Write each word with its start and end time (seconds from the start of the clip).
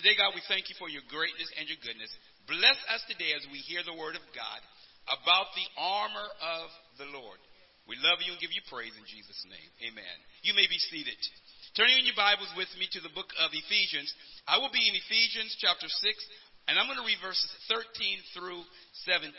Today, 0.00 0.16
God, 0.16 0.32
we 0.32 0.40
thank 0.48 0.72
you 0.72 0.76
for 0.80 0.88
your 0.88 1.04
greatness 1.12 1.52
and 1.60 1.68
your 1.68 1.76
goodness. 1.84 2.08
Bless 2.48 2.80
us 2.88 3.04
today 3.04 3.36
as 3.36 3.44
we 3.52 3.60
hear 3.68 3.84
the 3.84 3.92
word 3.92 4.16
of 4.16 4.24
God 4.32 4.60
about 5.12 5.52
the 5.52 5.68
armor 5.76 6.28
of 6.40 6.72
the 6.96 7.04
Lord. 7.12 7.36
We 7.84 8.00
love 8.00 8.24
you 8.24 8.32
and 8.32 8.40
give 8.40 8.48
you 8.48 8.64
praise 8.72 8.96
in 8.96 9.04
Jesus' 9.04 9.44
name. 9.44 9.92
Amen. 9.92 10.16
You 10.40 10.56
may 10.56 10.64
be 10.72 10.80
seated. 10.88 11.20
Turning 11.76 12.00
in 12.00 12.08
your 12.08 12.16
Bibles 12.16 12.48
with 12.56 12.72
me 12.80 12.88
to 12.96 13.04
the 13.04 13.12
book 13.12 13.28
of 13.44 13.52
Ephesians. 13.52 14.08
I 14.48 14.56
will 14.56 14.72
be 14.72 14.80
in 14.88 14.96
Ephesians 14.96 15.52
chapter 15.60 15.84
6, 15.84 15.92
and 16.72 16.80
I'm 16.80 16.88
going 16.88 16.96
to 16.96 17.04
read 17.04 17.20
verses 17.20 17.52
13 17.68 17.84
through 18.32 18.64
17. 19.04 19.36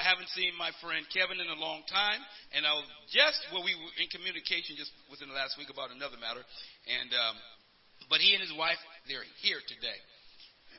I 0.00 0.02
haven't 0.08 0.32
seen 0.32 0.56
my 0.56 0.72
friend 0.80 1.04
Kevin 1.12 1.44
in 1.44 1.52
a 1.52 1.60
long 1.60 1.84
time, 1.92 2.24
and 2.56 2.64
I 2.64 2.72
was 2.72 2.88
just 3.12 3.36
well, 3.52 3.60
we 3.60 3.76
were 3.76 3.92
in 4.00 4.08
communication 4.08 4.80
just 4.80 4.96
within 5.12 5.28
the 5.28 5.36
last 5.36 5.60
week 5.60 5.68
about 5.68 5.92
another 5.92 6.16
matter, 6.16 6.40
and 6.88 7.12
um, 7.12 7.36
but 8.08 8.24
he 8.24 8.32
and 8.32 8.40
his 8.40 8.56
wife 8.56 8.80
they're 9.06 9.26
here 9.44 9.60
today, 9.68 10.00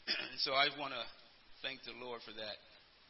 and 0.31 0.39
so 0.41 0.53
I 0.53 0.69
want 0.77 0.93
to 0.93 1.03
thank 1.61 1.81
the 1.85 1.93
Lord 1.97 2.21
for 2.25 2.33
that. 2.33 2.57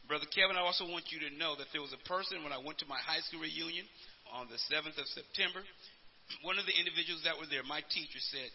Brother 0.06 0.30
Kevin, 0.30 0.54
I 0.54 0.62
also 0.62 0.86
want 0.86 1.10
you 1.10 1.18
to 1.26 1.34
know 1.34 1.58
that 1.58 1.74
there 1.74 1.82
was 1.82 1.96
a 1.96 2.04
person 2.06 2.46
when 2.46 2.54
I 2.54 2.62
went 2.62 2.78
to 2.86 2.88
my 2.88 3.02
high 3.02 3.26
school 3.26 3.42
reunion 3.42 3.90
on 4.30 4.46
the 4.54 4.62
7th 4.70 4.94
of 5.02 5.08
September. 5.10 5.66
One 6.48 6.62
of 6.62 6.70
the 6.70 6.78
individuals 6.78 7.26
that 7.26 7.42
were 7.42 7.50
there, 7.50 7.66
my 7.66 7.82
teacher 7.90 8.22
said, 8.22 8.50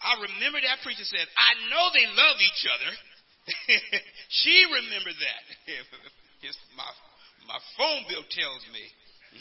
I 0.00 0.18
remember 0.18 0.58
that 0.64 0.82
preacher 0.82 1.06
said, 1.06 1.28
I 1.38 1.50
know 1.70 1.84
they 1.94 2.08
love 2.10 2.38
each 2.42 2.62
other. 2.66 2.92
she 4.42 4.66
remembered 4.66 5.18
that. 5.18 5.42
My, 6.74 6.90
my 7.46 7.60
phone 7.78 8.02
bill 8.10 8.26
tells 8.26 8.66
me 8.74 8.82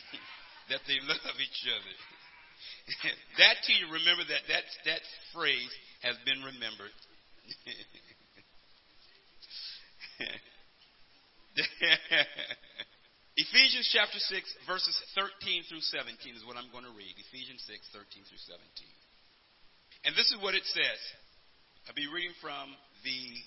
that 0.70 0.86
they 0.86 1.02
love 1.02 1.38
each 1.42 1.62
other. 1.66 1.94
that 3.42 3.58
to 3.66 3.74
you, 3.74 3.88
remember 3.92 4.24
that, 4.28 4.44
that 4.48 4.64
that 4.86 5.02
phrase 5.34 5.74
has 6.02 6.16
been 6.26 6.44
remembered. 6.44 6.92
Ephesians 13.38 13.90
chapter 13.92 14.20
6, 14.20 14.56
verses 14.68 15.02
13 15.16 15.64
through 15.72 15.82
17 15.82 16.36
is 16.36 16.44
what 16.46 16.58
I'm 16.60 16.70
going 16.72 16.86
to 16.86 16.92
read. 16.94 17.16
Ephesians 17.32 17.64
6, 17.66 17.80
13 17.96 18.24
through 18.28 18.44
17. 18.44 18.60
And 20.06 20.16
this 20.16 20.30
is 20.30 20.38
what 20.44 20.54
it 20.54 20.66
says. 20.68 21.02
I'll 21.88 21.98
be 21.98 22.08
reading 22.12 22.36
from 22.44 22.76
the 23.02 23.42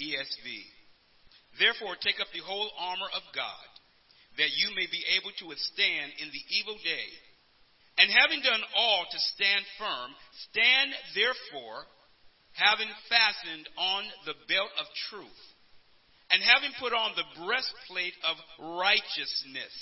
ESV. 0.00 0.48
Therefore, 1.58 1.98
take 1.98 2.22
up 2.22 2.30
the 2.30 2.44
whole 2.44 2.70
armor 2.78 3.10
of 3.12 3.24
God, 3.34 3.68
that 4.38 4.54
you 4.54 4.70
may 4.78 4.86
be 4.86 5.02
able 5.18 5.34
to 5.42 5.50
withstand 5.50 6.14
in 6.22 6.30
the 6.30 6.44
evil 6.54 6.78
day. 6.80 7.10
And 7.98 8.10
having 8.14 8.40
done 8.42 8.62
all 8.76 9.06
to 9.10 9.18
stand 9.34 9.64
firm, 9.78 10.10
stand 10.50 10.90
therefore, 11.14 11.82
having 12.54 12.88
fastened 13.10 13.68
on 13.76 14.04
the 14.24 14.38
belt 14.46 14.70
of 14.78 14.86
truth, 15.10 15.42
and 16.30 16.42
having 16.42 16.70
put 16.78 16.92
on 16.92 17.12
the 17.16 17.26
breastplate 17.42 18.14
of 18.22 18.78
righteousness, 18.78 19.74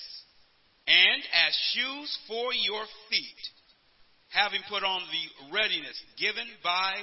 and 0.87 1.21
as 1.47 1.53
shoes 1.77 2.19
for 2.27 2.55
your 2.55 2.85
feet, 3.11 3.43
having 4.33 4.61
put 4.69 4.83
on 4.83 5.03
the 5.13 5.53
readiness 5.53 6.01
given 6.17 6.47
by 6.65 6.97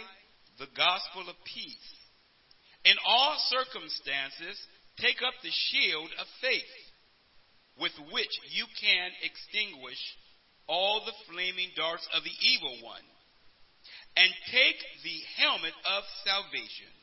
the 0.58 0.68
gospel 0.76 1.30
of 1.30 1.36
peace 1.46 1.94
in 2.86 2.96
all 3.08 3.36
circumstances, 3.48 4.60
take 5.00 5.22
up 5.24 5.34
the 5.42 5.52
shield 5.52 6.10
of 6.20 6.28
faith, 6.42 6.76
with 7.80 7.96
which 8.12 8.34
you 8.52 8.66
can 8.80 9.10
extinguish 9.24 10.00
all 10.68 11.02
the 11.06 11.18
flaming 11.32 11.70
darts 11.76 12.08
of 12.16 12.24
the 12.24 12.38
evil 12.42 12.76
one. 12.84 13.06
And 14.16 14.30
take 14.54 14.78
the 15.04 15.20
helmet 15.42 15.74
of 15.98 16.04
salvation 16.24 16.94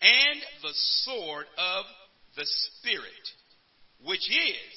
and 0.00 0.38
the 0.60 0.76
sword 1.04 1.46
of 1.56 1.84
the 2.36 2.44
Spirit, 2.44 3.24
which 4.04 4.28
is 4.28 4.72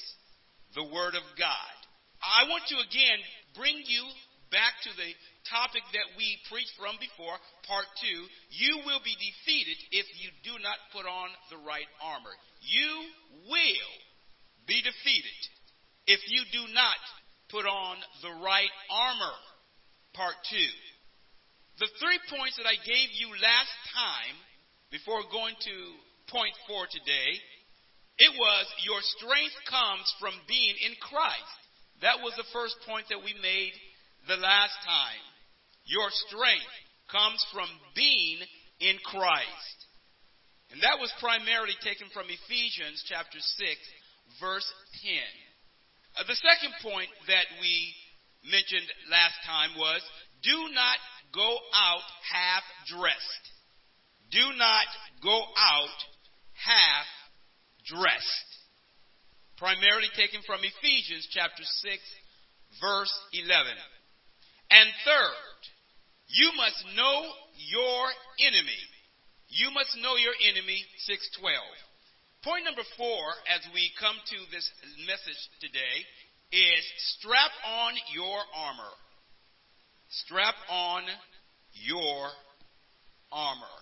the 0.74 0.84
Word 0.84 1.14
of 1.14 1.24
God. 1.36 1.76
I 2.24 2.48
want 2.48 2.64
to 2.72 2.80
again 2.80 3.20
bring 3.52 3.76
you 3.84 4.04
back 4.50 4.72
to 4.88 4.92
the 4.96 5.10
topic 5.50 5.84
that 5.92 6.14
we 6.16 6.40
preached 6.48 6.72
from 6.80 6.96
before, 6.96 7.36
part 7.68 7.88
two, 8.00 8.20
you 8.54 8.80
will 8.86 9.02
be 9.04 9.16
defeated 9.18 9.76
if 9.92 10.06
you 10.16 10.30
do 10.46 10.56
not 10.62 10.78
put 10.94 11.04
on 11.04 11.28
the 11.52 11.60
right 11.60 11.88
armor. 12.00 12.32
You 12.62 12.90
will 13.50 13.92
be 14.64 14.80
defeated 14.80 15.40
if 16.06 16.20
you 16.30 16.46
do 16.52 16.72
not 16.72 16.96
put 17.54 17.70
on 17.70 17.94
the 18.26 18.34
right 18.42 18.74
armor. 18.90 19.38
Part 20.18 20.34
two. 20.50 20.74
The 21.78 21.90
three 22.02 22.18
points 22.26 22.58
that 22.58 22.66
I 22.66 22.74
gave 22.82 23.14
you 23.14 23.30
last 23.30 23.74
time, 23.94 24.34
before 24.90 25.22
going 25.30 25.54
to 25.54 25.76
point 26.26 26.54
four 26.66 26.90
today, 26.90 27.30
it 28.18 28.34
was 28.34 28.64
your 28.82 29.02
strength 29.18 29.58
comes 29.70 30.06
from 30.18 30.34
being 30.50 30.74
in 30.82 30.98
Christ. 30.98 31.58
That 32.02 32.22
was 32.22 32.34
the 32.34 32.50
first 32.50 32.74
point 32.86 33.06
that 33.10 33.22
we 33.22 33.34
made 33.38 33.74
the 34.26 34.38
last 34.38 34.74
time. 34.82 35.22
Your 35.86 36.10
strength 36.26 36.74
comes 37.10 37.38
from 37.54 37.70
being 37.94 38.38
in 38.82 38.98
Christ. 39.06 39.78
And 40.74 40.82
that 40.82 40.98
was 40.98 41.10
primarily 41.22 41.74
taken 41.86 42.10
from 42.10 42.26
Ephesians 42.26 43.02
chapter 43.06 43.38
6, 43.38 44.42
verse 44.42 44.66
10. 45.06 45.43
Uh, 46.14 46.22
the 46.26 46.38
second 46.38 46.74
point 46.82 47.10
that 47.26 47.46
we 47.60 47.94
mentioned 48.46 48.86
last 49.10 49.34
time 49.46 49.74
was 49.76 50.02
do 50.42 50.70
not 50.70 50.98
go 51.34 51.58
out 51.74 52.06
half 52.30 52.62
dressed. 52.86 53.44
Do 54.30 54.54
not 54.56 54.86
go 55.22 55.42
out 55.58 55.98
half 56.54 57.08
dressed. 57.86 58.48
Primarily 59.58 60.10
taken 60.14 60.42
from 60.46 60.60
Ephesians 60.62 61.26
chapter 61.30 61.62
6, 61.62 61.98
verse 62.80 63.14
11. 63.32 63.72
And 64.70 64.88
third, 65.04 65.58
you 66.28 66.50
must 66.56 66.78
know 66.96 67.22
your 67.58 68.02
enemy. 68.42 68.82
You 69.48 69.70
must 69.70 69.94
know 70.02 70.16
your 70.16 70.34
enemy, 70.50 70.82
612. 71.06 71.54
Point 72.44 72.68
number 72.68 72.84
four, 73.00 73.24
as 73.48 73.64
we 73.72 73.88
come 73.96 74.20
to 74.20 74.38
this 74.52 74.68
message 75.08 75.40
today, 75.64 75.96
is 76.52 76.84
strap 77.16 77.48
on 77.64 77.96
your 78.12 78.36
armor. 78.52 78.94
Strap 80.28 80.52
on 80.68 81.08
your 81.72 82.28
armor. 83.32 83.76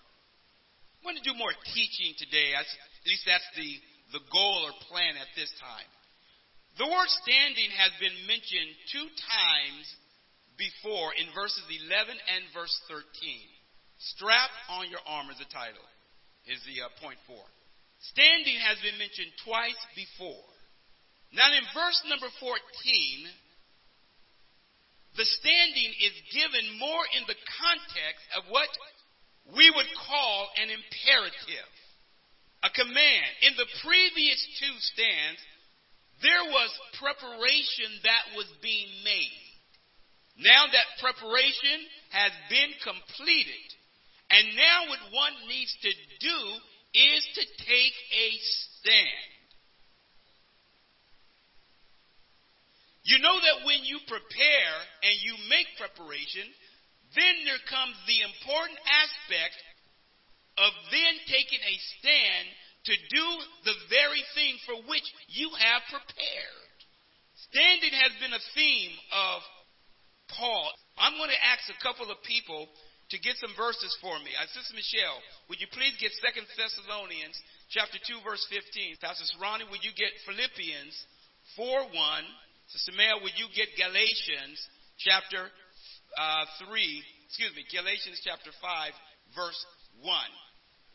I'm 1.03 1.11
going 1.11 1.19
to 1.19 1.27
do 1.27 1.35
more 1.35 1.51
teaching 1.75 2.15
today. 2.23 2.55
At 2.55 2.71
least 3.03 3.27
that's 3.27 3.51
the, 3.59 3.67
the 4.15 4.23
goal 4.31 4.71
or 4.71 4.79
plan 4.87 5.19
at 5.19 5.35
this 5.35 5.51
time. 5.59 5.91
The 6.79 6.87
word 6.87 7.11
standing 7.27 7.71
has 7.75 7.91
been 7.99 8.15
mentioned 8.31 8.79
two 8.95 9.11
times 9.11 9.85
before 10.55 11.11
in 11.19 11.27
verses 11.35 11.67
11 11.67 12.15
and 12.15 12.47
verse 12.55 12.79
13. 12.87 13.03
Strap 14.15 14.55
on 14.71 14.87
your 14.87 15.03
armor 15.03 15.35
is 15.35 15.43
the 15.43 15.51
title, 15.51 15.83
is 16.47 16.63
the 16.63 16.87
uh, 16.87 16.95
point 17.03 17.19
four. 17.27 17.43
Standing 18.11 18.59
has 18.67 18.83
been 18.83 18.99
mentioned 18.99 19.31
twice 19.47 19.79
before. 19.95 20.47
Now, 21.33 21.47
in 21.55 21.63
verse 21.71 22.03
number 22.11 22.29
14, 22.43 22.59
the 25.17 25.29
standing 25.39 25.93
is 26.03 26.17
given 26.35 26.83
more 26.83 27.05
in 27.15 27.23
the 27.31 27.39
context 27.63 28.27
of 28.37 28.51
what 28.51 28.69
we 29.55 29.71
would 29.71 29.91
call 29.95 30.51
an 30.59 30.69
imperative, 30.69 31.71
a 32.67 32.71
command. 32.75 33.31
In 33.47 33.55
the 33.55 33.71
previous 33.87 34.41
two 34.59 34.77
stands, 34.93 35.41
there 36.27 36.47
was 36.51 36.71
preparation 36.99 37.91
that 38.03 38.35
was 38.35 38.51
being 38.63 38.91
made. 39.07 39.47
Now 40.43 40.67
that 40.67 40.99
preparation 40.99 41.79
has 42.11 42.33
been 42.51 42.73
completed, 42.83 43.67
and 44.31 44.59
now 44.59 44.91
what 44.91 45.03
one 45.15 45.37
needs 45.47 45.71
to 45.87 45.93
do 46.19 46.39
is 46.95 47.23
to 47.35 47.45
take 47.65 47.97
a 48.13 48.29
stand. 48.81 49.33
You 53.05 53.19
know 53.19 53.35
that 53.35 53.67
when 53.67 53.83
you 53.83 53.99
prepare 54.07 54.77
and 55.03 55.17
you 55.27 55.35
make 55.51 55.67
preparation, 55.75 56.47
then 57.17 57.35
there 57.45 57.61
comes 57.67 57.97
the 58.07 58.23
important 58.23 58.79
aspect 58.87 59.59
of 60.61 60.71
then 60.93 61.15
taking 61.27 61.59
a 61.59 61.77
stand 61.99 62.45
to 62.87 62.95
do 63.11 63.27
the 63.65 63.77
very 63.91 64.23
thing 64.35 64.55
for 64.67 64.77
which 64.87 65.07
you 65.29 65.51
have 65.51 65.83
prepared. 65.91 66.79
Standing 67.51 67.95
has 67.95 68.13
been 68.23 68.33
a 68.33 68.47
theme 68.55 68.95
of 69.11 69.39
Paul. 70.39 70.71
I'm 70.99 71.17
going 71.19 71.31
to 71.31 71.47
ask 71.53 71.67
a 71.69 71.83
couple 71.83 72.11
of 72.11 72.23
people 72.23 72.69
to 73.13 73.21
get 73.21 73.37
some 73.37 73.53
verses 73.61 73.93
for 74.01 74.17
me. 74.25 74.33
Uh, 74.33 74.49
Sister 74.57 74.73
Michelle, 74.73 75.21
would 75.53 75.61
you 75.61 75.69
please 75.69 75.93
get 76.01 76.17
Second 76.25 76.49
Thessalonians 76.57 77.37
chapter 77.69 78.01
2, 78.01 78.25
verse 78.25 78.41
15. 78.49 78.97
Pastor 79.05 79.29
Ronnie, 79.37 79.69
would 79.69 79.85
you 79.85 79.93
get 79.93 80.17
Philippians 80.25 80.97
4, 81.61 81.93
1. 81.93 82.73
Sister 82.73 82.97
Mel, 82.97 83.21
would 83.21 83.37
you 83.37 83.53
get 83.53 83.69
Galatians 83.77 84.57
chapter 84.97 85.45
uh, 86.17 86.45
3, 86.65 86.73
excuse 87.29 87.53
me, 87.53 87.69
Galatians 87.69 88.17
chapter 88.25 88.49
5, 88.49 89.37
verse 89.37 89.61
1. 90.01 90.09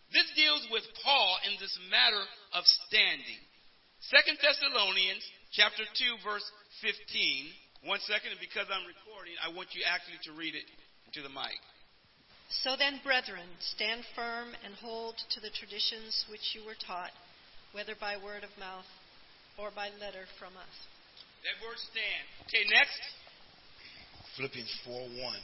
This 0.09 0.25
deals 0.33 0.65
with 0.73 0.89
Paul 1.05 1.37
in 1.45 1.53
this 1.61 1.77
matter 1.93 2.23
of 2.57 2.65
standing. 2.89 3.41
Second 4.09 4.41
Thessalonians 4.41 5.21
chapter 5.53 5.85
2 5.85 6.25
verse 6.25 6.45
15. 6.81 7.85
One 7.85 8.01
second, 8.09 8.33
and 8.33 8.41
because 8.41 8.65
I'm 8.73 8.89
recording, 8.89 9.37
I 9.37 9.53
want 9.53 9.77
you 9.77 9.85
actually 9.85 10.17
to 10.25 10.33
read 10.33 10.57
it 10.57 10.65
into 11.05 11.21
the 11.21 11.29
mic. 11.29 11.61
So 12.49 12.75
then, 12.79 12.99
brethren, 13.03 13.47
stand 13.59 14.03
firm 14.15 14.55
and 14.63 14.73
hold 14.79 15.15
to 15.35 15.39
the 15.43 15.51
traditions 15.51 16.25
which 16.31 16.55
you 16.55 16.63
were 16.63 16.79
taught, 16.79 17.11
whether 17.75 17.93
by 17.99 18.15
word 18.15 18.43
of 18.43 18.51
mouth 18.55 18.87
or 19.59 19.71
by 19.75 19.91
letter 19.99 20.23
from 20.39 20.55
us. 20.55 20.75
That 21.43 21.59
word 21.59 21.75
stand. 21.91 22.23
Okay, 22.47 22.63
next. 22.71 23.01
Philippians 24.39 24.71
4 24.85 24.95
1. 24.95 25.35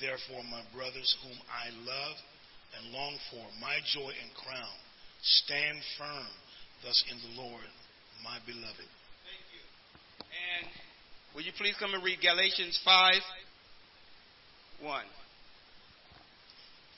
Therefore, 0.00 0.42
my 0.46 0.62
brothers, 0.70 1.10
whom 1.26 1.36
I 1.50 1.74
love 1.82 2.16
and 2.78 2.94
long 2.94 3.18
for, 3.30 3.44
my 3.60 3.82
joy 3.92 4.14
and 4.14 4.30
crown, 4.34 4.76
stand 5.22 5.78
firm 5.98 6.26
thus 6.82 7.02
in 7.10 7.18
the 7.18 7.42
Lord, 7.42 7.70
my 8.22 8.38
beloved. 8.46 8.88
Thank 9.26 9.46
you. 9.50 9.62
And 10.22 10.70
will 11.34 11.42
you 11.42 11.52
please 11.58 11.74
come 11.78 11.94
and 11.94 12.02
read 12.02 12.20
Galatians 12.22 12.78
5 12.84 13.14
1. 14.82 15.02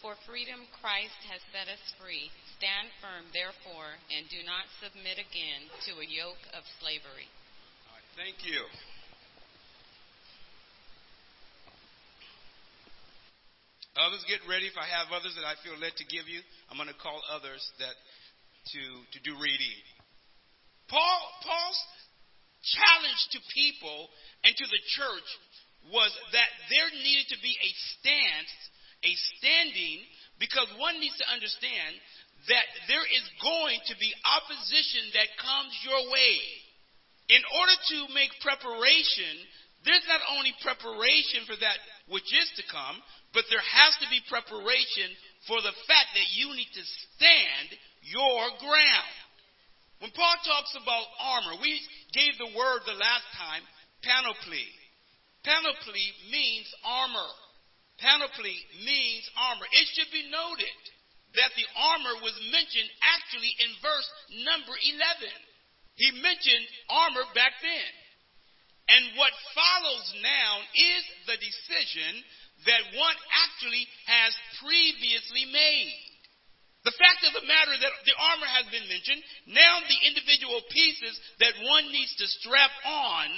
For 0.04 0.20
freedom 0.28 0.60
Christ 0.84 1.16
has 1.32 1.40
set 1.48 1.64
us 1.64 1.80
free. 1.96 2.28
Stand 2.60 2.92
firm, 3.00 3.24
therefore, 3.32 3.88
and 4.12 4.28
do 4.28 4.36
not 4.44 4.68
submit 4.76 5.16
again 5.16 5.64
to 5.88 5.96
a 5.96 6.04
yoke 6.04 6.44
of 6.52 6.60
slavery. 6.76 7.24
All 7.88 7.96
right, 7.96 8.10
thank 8.12 8.36
you. 8.44 8.60
Others 13.96 14.28
get 14.28 14.44
ready. 14.44 14.68
If 14.68 14.76
I 14.76 14.84
have 14.84 15.08
others 15.08 15.32
that 15.40 15.48
I 15.48 15.56
feel 15.64 15.72
led 15.80 15.96
to 15.96 16.04
give 16.04 16.28
you, 16.28 16.44
I'm 16.68 16.76
going 16.76 16.92
to 16.92 17.00
call 17.00 17.24
others 17.32 17.64
that 17.80 17.96
to, 17.96 18.82
to 19.08 19.18
do 19.24 19.32
reading. 19.40 19.80
Paul, 20.92 21.16
Paul's 21.48 21.80
challenge 22.60 23.22
to 23.32 23.40
people 23.56 24.12
and 24.44 24.52
to 24.52 24.66
the 24.68 24.82
church 25.00 25.28
was 25.88 26.12
that 26.36 26.50
there 26.68 26.92
needed 26.92 27.32
to 27.32 27.40
be 27.40 27.56
a 27.56 27.70
stance 27.96 28.52
a 29.04 29.12
standing 29.38 30.00
because 30.40 30.66
one 30.80 30.98
needs 30.98 31.16
to 31.20 31.28
understand 31.28 31.94
that 32.48 32.66
there 32.88 33.04
is 33.04 33.24
going 33.40 33.80
to 33.88 33.94
be 33.96 34.12
opposition 34.24 35.04
that 35.16 35.40
comes 35.40 35.72
your 35.84 36.02
way. 36.12 36.36
In 37.32 37.40
order 37.56 37.76
to 37.94 37.98
make 38.12 38.32
preparation, 38.44 39.32
there's 39.84 40.04
not 40.08 40.20
only 40.36 40.52
preparation 40.60 41.48
for 41.48 41.56
that 41.56 41.78
which 42.12 42.28
is 42.28 42.48
to 42.60 42.64
come, 42.68 43.00
but 43.32 43.48
there 43.48 43.64
has 43.64 43.92
to 44.04 44.08
be 44.12 44.20
preparation 44.28 45.08
for 45.48 45.60
the 45.64 45.72
fact 45.88 46.12
that 46.12 46.28
you 46.36 46.52
need 46.52 46.68
to 46.72 46.84
stand 47.16 47.68
your 48.04 48.44
ground. 48.60 49.16
When 50.04 50.12
Paul 50.12 50.36
talks 50.44 50.76
about 50.76 51.08
armor, 51.16 51.56
we 51.64 51.80
gave 52.12 52.36
the 52.36 52.52
word 52.52 52.84
the 52.84 53.00
last 53.00 53.24
time, 53.40 53.64
panoply. 54.04 54.68
Panoply 55.44 56.06
means 56.28 56.68
armor. 56.84 57.32
Panoply 57.99 58.58
means 58.82 59.25
armor. 59.38 59.67
It 59.70 59.87
should 59.94 60.11
be 60.11 60.26
noted 60.31 60.81
that 61.38 61.55
the 61.55 61.67
armor 61.75 62.14
was 62.23 62.35
mentioned 62.50 62.91
actually 63.02 63.52
in 63.62 63.70
verse 63.82 64.08
number 64.46 64.75
11. 64.75 65.31
He 65.94 66.11
mentioned 66.19 66.67
armor 66.91 67.26
back 67.35 67.55
then. 67.62 67.93
And 68.85 69.17
what 69.17 69.32
follows 69.56 70.06
now 70.20 70.52
is 70.75 71.02
the 71.26 71.38
decision 71.41 72.12
that 72.67 72.85
one 72.99 73.19
actually 73.46 73.87
has 74.06 74.32
previously 74.61 75.49
made. 75.49 76.14
The 76.85 76.99
fact 77.00 77.25
of 77.25 77.32
the 77.32 77.49
matter 77.49 77.73
that 77.81 77.94
the 78.05 78.12
armor 78.12 78.50
has 78.61 78.69
been 78.69 78.85
mentioned, 78.85 79.25
now 79.49 79.81
the 79.88 80.00
individual 80.05 80.61
pieces 80.69 81.17
that 81.41 81.56
one 81.64 81.88
needs 81.88 82.12
to 82.20 82.29
strap 82.29 82.73
on 82.85 83.29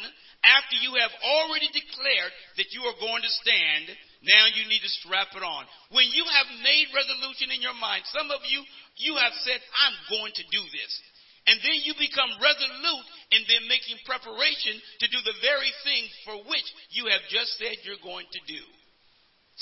after 0.42 0.82
you 0.82 0.98
have 0.98 1.14
already 1.22 1.70
declared 1.70 2.34
that 2.58 2.74
you 2.74 2.82
are 2.90 2.98
going 2.98 3.22
to 3.22 3.38
stand 3.38 3.86
now 4.26 4.44
you 4.58 4.66
need 4.66 4.82
to 4.82 4.96
strap 5.02 5.30
it 5.38 5.44
on. 5.46 5.64
When 5.94 6.06
you 6.10 6.26
have 6.26 6.50
made 6.66 6.90
resolution 6.90 7.54
in 7.54 7.62
your 7.62 7.78
mind, 7.78 8.02
some 8.10 8.28
of 8.34 8.42
you, 8.50 8.60
you 8.98 9.14
have 9.16 9.34
said, 9.46 9.62
I'm 9.86 9.96
going 10.10 10.34
to 10.34 10.44
do 10.50 10.62
this. 10.74 10.92
And 11.46 11.62
then 11.62 11.78
you 11.86 11.94
become 11.94 12.42
resolute 12.42 13.06
in 13.30 13.46
then 13.46 13.70
making 13.70 14.02
preparation 14.02 14.74
to 14.98 15.06
do 15.06 15.20
the 15.22 15.38
very 15.46 15.70
thing 15.86 16.02
for 16.26 16.36
which 16.50 16.66
you 16.90 17.06
have 17.06 17.22
just 17.30 17.54
said 17.54 17.78
you're 17.86 18.02
going 18.02 18.26
to 18.26 18.42
do. 18.50 18.62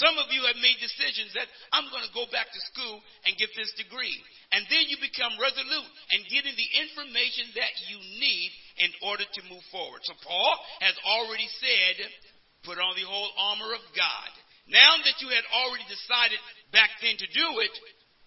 Some 0.00 0.16
of 0.18 0.32
you 0.32 0.42
have 0.48 0.58
made 0.58 0.80
decisions 0.82 1.36
that 1.38 1.46
I'm 1.70 1.86
going 1.86 2.02
to 2.02 2.18
go 2.18 2.26
back 2.32 2.50
to 2.50 2.68
school 2.72 2.98
and 3.28 3.38
get 3.38 3.52
this 3.54 3.70
degree. 3.78 4.16
And 4.50 4.66
then 4.66 4.90
you 4.90 4.98
become 4.98 5.38
resolute 5.38 5.90
and 6.10 6.32
getting 6.32 6.56
the 6.56 6.70
information 6.82 7.52
that 7.54 7.74
you 7.86 8.00
need 8.18 8.50
in 8.82 8.90
order 9.06 9.22
to 9.22 9.50
move 9.52 9.62
forward. 9.70 10.02
So 10.02 10.18
Paul 10.24 10.54
has 10.82 10.96
already 11.04 11.46
said, 11.62 12.10
put 12.66 12.80
on 12.80 12.96
the 12.96 13.06
whole 13.06 13.30
armor 13.38 13.70
of 13.76 13.84
God 13.94 14.30
now 14.68 14.96
that 15.04 15.20
you 15.20 15.28
had 15.28 15.44
already 15.52 15.84
decided 15.88 16.40
back 16.72 16.88
then 17.04 17.16
to 17.20 17.28
do 17.28 17.48
it, 17.60 17.74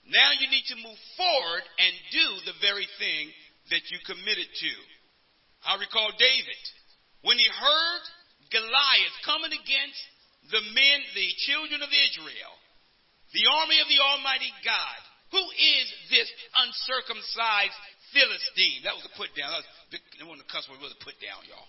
now 0.07 0.31
you 0.37 0.47
need 0.47 0.63
to 0.71 0.77
move 0.79 0.99
forward 1.17 1.63
and 1.81 1.93
do 2.13 2.27
the 2.47 2.57
very 2.63 2.87
thing 3.01 3.33
that 3.73 3.83
you 3.91 3.97
committed 4.07 4.47
to. 4.47 4.73
I 5.67 5.75
recall 5.81 6.13
David. 6.15 6.61
When 7.25 7.35
he 7.35 7.49
heard 7.49 8.03
Goliath 8.53 9.17
coming 9.27 9.51
against 9.51 10.01
the 10.47 10.63
men, 10.71 10.97
the 11.11 11.29
children 11.49 11.83
of 11.83 11.91
Israel, 11.91 12.53
the 13.35 13.43
army 13.59 13.83
of 13.83 13.89
the 13.91 13.99
Almighty 13.99 14.53
God, 14.63 14.99
who 15.35 15.43
is 15.43 15.87
this 16.07 16.29
uncircumcised 16.55 17.75
Philistine? 18.15 18.87
That 18.87 18.95
was 18.95 19.03
a 19.03 19.13
put 19.19 19.35
down. 19.35 19.51
That 19.51 19.59
was, 19.59 19.69
that 19.91 20.23
wasn't 20.23 20.47
a 20.47 20.51
cuss 20.53 20.63
word, 20.71 20.79
was 20.79 20.95
a 20.95 21.03
put 21.03 21.19
down, 21.19 21.43
y'all. 21.51 21.67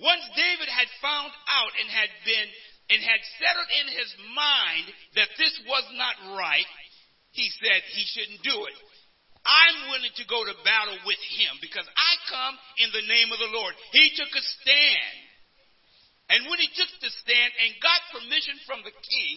Once 0.00 0.24
David 0.32 0.68
had 0.68 0.88
found 1.04 1.32
out 1.48 1.72
and 1.76 1.88
had 1.92 2.10
been 2.24 2.48
and 2.90 3.00
had 3.04 3.22
settled 3.38 3.70
in 3.84 3.86
his 3.94 4.10
mind 4.34 4.86
that 5.14 5.30
this 5.38 5.54
was 5.68 5.86
not 5.94 6.34
right, 6.34 6.66
he 7.30 7.46
said 7.62 7.78
he 7.94 8.02
shouldn't 8.02 8.42
do 8.42 8.56
it. 8.66 8.76
I'm 9.46 9.88
willing 9.94 10.12
to 10.20 10.26
go 10.26 10.42
to 10.42 10.64
battle 10.66 10.98
with 11.06 11.22
him 11.38 11.54
because 11.62 11.86
I 11.86 12.12
come 12.28 12.54
in 12.82 12.90
the 12.92 13.08
name 13.08 13.30
of 13.30 13.40
the 13.40 13.54
Lord. 13.54 13.72
He 13.94 14.12
took 14.18 14.28
a 14.28 14.44
stand. 14.60 15.16
And 16.34 16.50
when 16.50 16.60
he 16.60 16.68
took 16.74 16.90
the 17.00 17.12
stand 17.24 17.50
and 17.62 17.82
got 17.82 18.14
permission 18.14 18.58
from 18.66 18.82
the 18.82 18.92
king, 18.92 19.34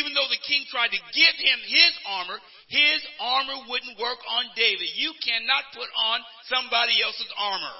even 0.00 0.16
though 0.16 0.28
the 0.30 0.46
king 0.48 0.64
tried 0.72 0.92
to 0.92 1.10
give 1.12 1.36
him 1.36 1.58
his 1.66 1.92
armor, 2.08 2.38
his 2.68 3.00
armor 3.20 3.58
wouldn't 3.68 4.00
work 4.00 4.20
on 4.22 4.44
David. 4.56 4.88
You 4.96 5.12
cannot 5.20 5.76
put 5.76 5.88
on 5.88 6.18
somebody 6.48 7.00
else's 7.04 7.32
armor. 7.36 7.78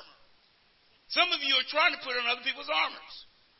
Some 1.12 1.28
of 1.32 1.40
you 1.44 1.54
are 1.58 1.68
trying 1.68 1.92
to 1.92 2.00
put 2.00 2.16
on 2.16 2.24
other 2.30 2.44
people's 2.44 2.70
armors. 2.70 3.14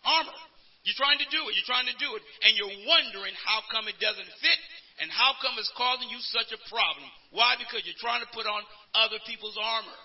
Armor. 0.05 0.41
You're 0.85 1.01
trying 1.01 1.21
to 1.21 1.29
do 1.33 1.41
it. 1.49 1.57
You're 1.57 1.69
trying 1.69 1.89
to 1.89 1.97
do 1.97 2.13
it. 2.17 2.23
And 2.45 2.57
you're 2.61 2.77
wondering 2.85 3.33
how 3.41 3.65
come 3.73 3.89
it 3.89 3.97
doesn't 4.01 4.31
fit 4.41 4.61
and 5.01 5.09
how 5.09 5.33
come 5.41 5.57
it's 5.57 5.73
causing 5.75 6.13
you 6.13 6.21
such 6.21 6.53
a 6.53 6.61
problem. 6.69 7.09
Why? 7.33 7.57
Because 7.57 7.83
you're 7.89 7.99
trying 7.99 8.21
to 8.21 8.31
put 8.37 8.45
on 8.45 8.63
other 8.93 9.19
people's 9.25 9.57
armor. 9.57 10.01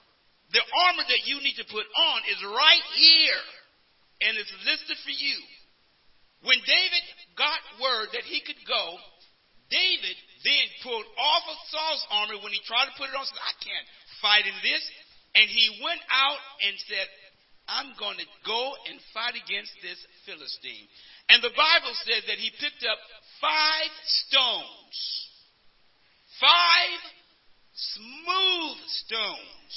The 0.56 0.64
armor 0.64 1.06
that 1.06 1.28
you 1.30 1.38
need 1.44 1.60
to 1.62 1.68
put 1.68 1.84
on 1.84 2.20
is 2.32 2.40
right 2.42 2.86
here. 2.96 3.44
And 4.24 4.34
it's 4.40 4.56
listed 4.66 4.98
for 5.04 5.16
you. 5.16 5.38
When 6.48 6.60
David 6.64 7.04
got 7.36 7.60
word 7.84 8.16
that 8.16 8.24
he 8.24 8.40
could 8.40 8.60
go, 8.64 8.84
David 9.68 10.18
then 10.48 10.66
pulled 10.82 11.06
off 11.20 11.44
of 11.52 11.58
Saul's 11.70 12.06
armor 12.10 12.40
when 12.42 12.56
he 12.56 12.64
tried 12.64 12.88
to 12.88 12.96
put 12.96 13.12
it 13.12 13.16
on. 13.20 13.28
Said, 13.28 13.44
I 13.44 13.56
can't 13.60 13.88
fight 14.24 14.46
in 14.48 14.58
this. 14.64 14.84
And 15.38 15.46
he 15.46 15.84
went 15.84 16.02
out 16.10 16.42
and 16.66 16.74
said, 16.90 17.08
I'm 17.70 17.94
going 18.00 18.18
to 18.18 18.30
go 18.46 18.74
and 18.90 18.98
fight 19.14 19.38
against 19.38 19.74
this 19.82 20.00
Philistine. 20.26 20.88
And 21.30 21.44
the 21.44 21.54
Bible 21.54 21.94
says 22.06 22.26
that 22.26 22.42
he 22.42 22.50
picked 22.58 22.82
up 22.86 22.98
five 23.38 23.94
stones. 24.26 24.98
Five 26.42 27.00
smooth 27.74 28.80
stones. 29.06 29.74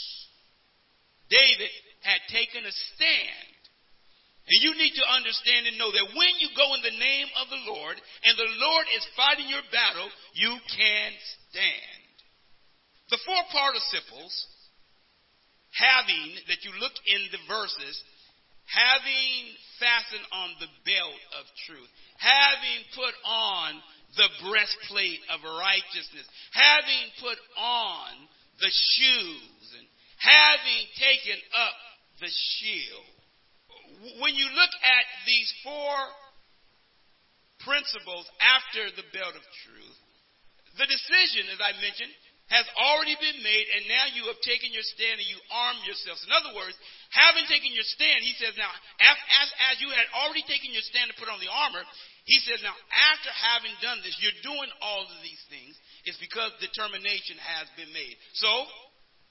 David 1.28 1.72
had 2.00 2.20
taken 2.28 2.64
a 2.64 2.74
stand. 2.96 3.52
And 4.42 4.58
you 4.58 4.74
need 4.74 4.94
to 4.98 5.06
understand 5.06 5.70
and 5.70 5.78
know 5.78 5.92
that 5.94 6.12
when 6.18 6.34
you 6.42 6.50
go 6.58 6.74
in 6.74 6.82
the 6.82 6.98
name 6.98 7.28
of 7.38 7.46
the 7.46 7.62
Lord 7.72 7.94
and 7.94 8.34
the 8.34 8.52
Lord 8.58 8.86
is 8.90 9.14
fighting 9.14 9.46
your 9.46 9.62
battle, 9.70 10.08
you 10.34 10.58
can 10.76 11.10
stand. 11.48 12.02
The 13.12 13.22
four 13.22 13.42
participles 13.54 14.34
having, 15.72 16.36
that 16.48 16.64
you 16.64 16.72
look 16.80 16.92
in 17.08 17.22
the 17.32 17.42
verses, 17.48 17.96
having 18.68 19.52
fastened 19.80 20.26
on 20.32 20.48
the 20.60 20.70
belt 20.84 21.20
of 21.40 21.44
truth, 21.66 21.90
having 22.18 22.80
put 22.94 23.14
on 23.24 23.80
the 24.16 24.28
breastplate 24.44 25.22
of 25.32 25.40
righteousness, 25.42 26.28
having 26.52 27.04
put 27.20 27.38
on 27.56 28.10
the 28.60 28.70
shoes, 28.70 29.66
and 29.76 29.86
having 30.20 30.82
taken 31.00 31.38
up 31.56 31.76
the 32.20 32.30
shield. 32.30 33.10
When 34.20 34.34
you 34.34 34.46
look 34.52 34.74
at 34.84 35.06
these 35.26 35.50
four 35.64 35.96
principles 37.64 38.26
after 38.42 38.90
the 38.94 39.06
belt 39.14 39.34
of 39.34 39.44
truth. 39.66 39.98
The 40.78 40.88
decision, 40.88 41.50
as 41.52 41.60
I 41.62 41.72
mentioned, 41.78 42.12
has 42.50 42.66
already 42.74 43.14
been 43.16 43.40
made, 43.40 43.66
and 43.78 43.82
now 43.86 44.06
you 44.12 44.26
have 44.28 44.40
taken 44.42 44.74
your 44.74 44.84
stand 44.84 45.22
and 45.22 45.28
you 45.30 45.38
arm 45.48 45.78
yourselves. 45.86 46.20
In 46.26 46.32
other 46.34 46.52
words, 46.52 46.74
having 47.14 47.46
taken 47.46 47.70
your 47.72 47.86
stand, 47.86 48.26
he 48.26 48.34
says, 48.36 48.52
now, 48.58 48.70
as, 49.00 49.48
as 49.72 49.80
you 49.80 49.88
had 49.88 50.08
already 50.24 50.44
taken 50.44 50.74
your 50.74 50.84
stand 50.84 51.08
to 51.08 51.16
put 51.16 51.32
on 51.32 51.40
the 51.40 51.48
armor, 51.48 51.80
he 52.28 52.38
says, 52.44 52.60
now, 52.60 52.74
after 52.92 53.30
having 53.32 53.74
done 53.80 53.98
this, 54.04 54.14
you're 54.20 54.42
doing 54.46 54.70
all 54.84 55.06
of 55.06 55.20
these 55.24 55.40
things. 55.48 55.74
It's 56.04 56.20
because 56.20 56.52
determination 56.58 57.38
has 57.40 57.66
been 57.78 57.90
made. 57.90 58.16
So, 58.36 58.50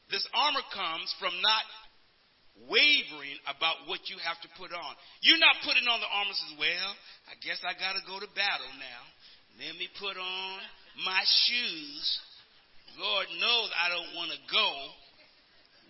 this 0.10 0.26
armor 0.36 0.66
comes 0.76 1.08
from 1.22 1.32
not 1.40 1.64
wavering 2.68 3.40
about 3.48 3.88
what 3.88 4.04
you 4.12 4.20
have 4.22 4.38
to 4.44 4.50
put 4.60 4.76
on. 4.76 4.94
You're 5.24 5.40
not 5.40 5.64
putting 5.64 5.88
on 5.88 6.04
the 6.04 6.12
armor 6.12 6.36
says, 6.36 6.56
well, 6.60 6.92
I 7.32 7.40
guess 7.40 7.64
I 7.64 7.74
got 7.80 7.96
to 7.96 8.04
go 8.04 8.20
to 8.20 8.30
battle 8.36 8.72
now. 8.76 9.02
Let 9.56 9.80
me 9.80 9.88
put 10.00 10.20
on 10.20 10.58
my 11.06 11.24
shoes 11.48 12.06
Lord 12.98 13.28
knows 13.40 13.68
I 13.76 13.88
don't 13.92 14.12
want 14.16 14.32
to 14.32 14.42
go. 14.52 14.70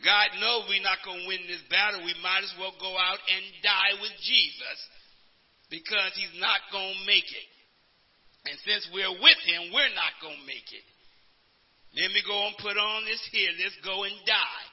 God 0.01 0.34
knows 0.41 0.65
we're 0.65 0.81
not 0.81 1.05
going 1.05 1.22
to 1.22 1.29
win 1.29 1.46
this 1.46 1.62
battle. 1.70 2.01
We 2.01 2.17
might 2.25 2.41
as 2.41 2.53
well 2.58 2.74
go 2.81 2.89
out 2.89 3.22
and 3.22 3.43
die 3.62 3.93
with 4.01 4.13
Jesus 4.25 4.77
because 5.70 6.12
he's 6.17 6.34
not 6.41 6.58
going 6.74 6.98
to 6.98 7.05
make 7.05 7.29
it. 7.29 7.50
And 8.50 8.58
since 8.65 8.89
we're 8.89 9.13
with 9.22 9.41
him, 9.46 9.70
we're 9.70 9.93
not 9.93 10.17
going 10.17 10.41
to 10.41 10.50
make 10.50 10.65
it. 10.74 10.86
Let 11.93 12.10
me 12.10 12.25
go 12.25 12.34
and 12.50 12.58
put 12.58 12.79
on 12.79 13.05
this 13.05 13.22
here. 13.29 13.53
Let's 13.62 13.77
go 13.86 14.08
and 14.08 14.17
die. 14.25 14.65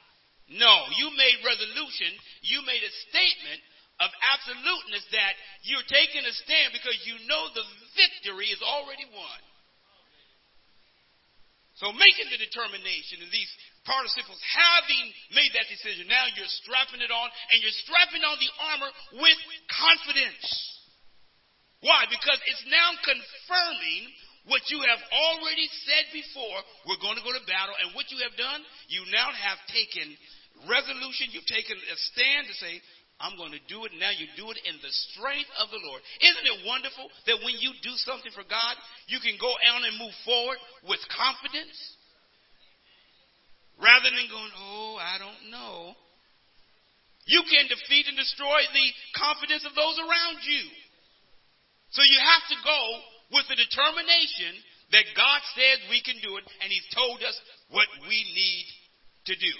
No, 0.49 0.73
you 0.97 1.13
made 1.13 1.45
resolution. 1.45 2.09
You 2.41 2.65
made 2.65 2.81
a 2.81 2.93
statement 3.11 3.61
of 4.01 4.09
absoluteness 4.33 5.05
that 5.13 5.33
you're 5.67 5.85
taking 5.85 6.25
a 6.25 6.33
stand 6.41 6.73
because 6.73 6.97
you 7.05 7.19
know 7.29 7.53
the 7.53 7.65
victory 7.93 8.49
is 8.49 8.63
already 8.63 9.05
won. 9.13 9.39
So 11.79 11.95
making 11.95 12.27
the 12.27 12.43
determination 12.43 13.23
and 13.23 13.31
these 13.31 13.47
participles 13.87 14.39
having 14.43 15.05
made 15.31 15.55
that 15.55 15.71
decision, 15.71 16.11
now 16.11 16.27
you're 16.35 16.55
strapping 16.59 16.99
it 16.99 17.07
on 17.07 17.27
and 17.55 17.63
you're 17.63 17.79
strapping 17.87 18.23
on 18.27 18.35
the 18.35 18.51
armor 18.75 18.91
with 19.23 19.39
confidence. 19.71 20.43
Why? 21.79 22.03
Because 22.11 22.39
it's 22.51 22.67
now 22.67 22.89
confirming 22.99 24.11
what 24.51 24.67
you 24.67 24.83
have 24.83 24.99
already 25.07 25.67
said 25.87 26.11
before. 26.11 26.59
We're 26.83 26.99
going 26.99 27.15
to 27.15 27.23
go 27.23 27.31
to 27.31 27.43
battle. 27.47 27.75
And 27.79 27.95
what 27.95 28.11
you 28.11 28.19
have 28.27 28.35
done, 28.35 28.59
you 28.91 29.07
now 29.15 29.31
have 29.31 29.59
taken 29.71 30.11
resolution. 30.67 31.31
You've 31.31 31.47
taken 31.47 31.79
a 31.79 31.97
stand 32.11 32.51
to 32.51 32.55
say, 32.59 32.73
I'm 33.19 33.35
going 33.35 33.51
to 33.51 33.63
do 33.67 33.83
it. 33.83 33.91
Now 33.99 34.15
you 34.15 34.31
do 34.39 34.47
it 34.55 34.59
in 34.63 34.79
the 34.79 34.93
strength 35.11 35.51
of 35.59 35.67
the 35.67 35.83
Lord. 35.83 35.99
Isn't 36.23 36.47
it 36.47 36.63
wonderful 36.63 37.11
that 37.27 37.43
when 37.43 37.59
you 37.59 37.75
do 37.83 37.91
something 38.07 38.31
for 38.31 38.47
God, 38.47 38.75
you 39.11 39.19
can 39.19 39.35
go 39.35 39.51
on 39.51 39.83
and 39.83 39.99
move 39.99 40.15
forward 40.23 40.55
with 40.87 41.03
confidence? 41.11 41.75
Rather 43.75 44.07
than 44.07 44.27
going, 44.31 44.53
oh, 44.55 44.95
I 45.03 45.19
don't 45.19 45.51
know. 45.51 45.95
You 47.27 47.43
can 47.43 47.67
defeat 47.67 48.07
and 48.07 48.15
destroy 48.15 48.63
the 48.71 48.87
confidence 49.19 49.67
of 49.67 49.75
those 49.75 49.99
around 49.99 50.39
you. 50.47 50.63
So 51.91 52.01
you 52.07 52.19
have 52.23 52.45
to 52.55 52.57
go 52.63 52.81
with 53.35 53.45
the 53.51 53.59
determination 53.59 54.55
that 54.95 55.11
God 55.13 55.39
says 55.53 55.91
we 55.91 56.01
can 56.01 56.17
do 56.23 56.39
it, 56.39 56.45
and 56.63 56.71
He's 56.71 56.87
told 56.95 57.21
us 57.21 57.37
what 57.69 57.85
we 58.07 58.17
need 58.33 58.65
to 59.29 59.35
do. 59.35 59.55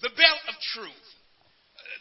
The 0.00 0.14
belt 0.14 0.42
of 0.48 0.56
truth 0.78 1.07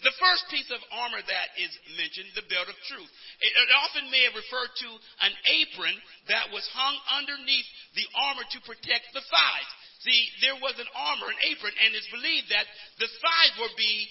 the 0.04 0.16
first 0.22 0.44
piece 0.54 0.70
of 0.70 0.82
armor 0.94 1.22
that 1.22 1.50
is 1.58 1.74
mentioned, 1.98 2.30
the 2.38 2.46
belt 2.50 2.70
of 2.70 2.78
truth. 2.86 3.10
It, 3.42 3.54
often 3.82 4.10
may 4.10 4.26
have 4.26 4.38
referred 4.38 4.74
to 4.84 4.90
an 5.26 5.34
apron 5.62 5.96
that 6.30 6.50
was 6.54 6.66
hung 6.74 6.96
underneath 7.18 7.70
the 7.98 8.08
armor 8.14 8.46
to 8.46 8.68
protect 8.68 9.14
the 9.14 9.26
thighs. 9.26 9.72
See, 10.06 10.22
there 10.46 10.60
was 10.62 10.78
an 10.78 10.90
armor, 10.94 11.30
an 11.30 11.42
apron, 11.50 11.74
and 11.74 11.92
it's 11.98 12.10
believed 12.14 12.54
that 12.54 12.70
the 13.02 13.10
thighs 13.10 13.56
would 13.60 13.76
be 13.76 14.06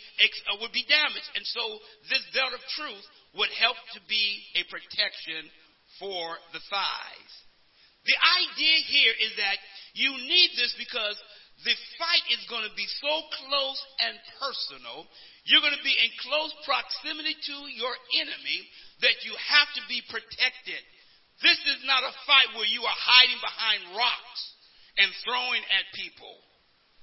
uh, 0.51 0.59
would 0.61 0.75
be 0.75 0.83
damaged, 0.91 1.31
and 1.39 1.47
so 1.47 1.63
this 2.11 2.25
belt 2.35 2.53
of 2.53 2.63
truth 2.75 3.07
would 3.39 3.53
help 3.55 3.79
to 3.95 4.01
be 4.11 4.43
a 4.59 4.67
protection 4.67 5.47
for 6.03 6.37
the 6.51 6.63
thighs. 6.69 7.33
The 8.07 8.19
idea 8.19 8.77
here 8.87 9.15
is 9.19 9.33
that 9.39 9.59
you 9.95 10.11
need 10.15 10.51
this 10.55 10.75
because 10.79 11.19
the 11.65 11.77
fight 11.97 12.27
is 12.37 12.45
going 12.53 12.69
to 12.69 12.75
be 12.77 12.85
so 13.01 13.15
close 13.41 13.81
and 14.05 14.17
personal. 14.37 15.09
You're 15.49 15.65
going 15.65 15.77
to 15.77 15.87
be 15.87 15.97
in 15.97 16.13
close 16.21 16.53
proximity 16.69 17.33
to 17.33 17.57
your 17.73 17.95
enemy 18.21 18.61
that 19.01 19.25
you 19.25 19.33
have 19.33 19.71
to 19.81 19.83
be 19.89 20.05
protected. 20.13 20.83
This 21.41 21.57
is 21.65 21.81
not 21.89 22.05
a 22.05 22.13
fight 22.29 22.53
where 22.57 22.69
you 22.69 22.85
are 22.85 23.01
hiding 23.01 23.41
behind 23.41 23.97
rocks 23.97 24.43
and 25.01 25.09
throwing 25.25 25.65
at 25.73 25.97
people. 25.97 26.37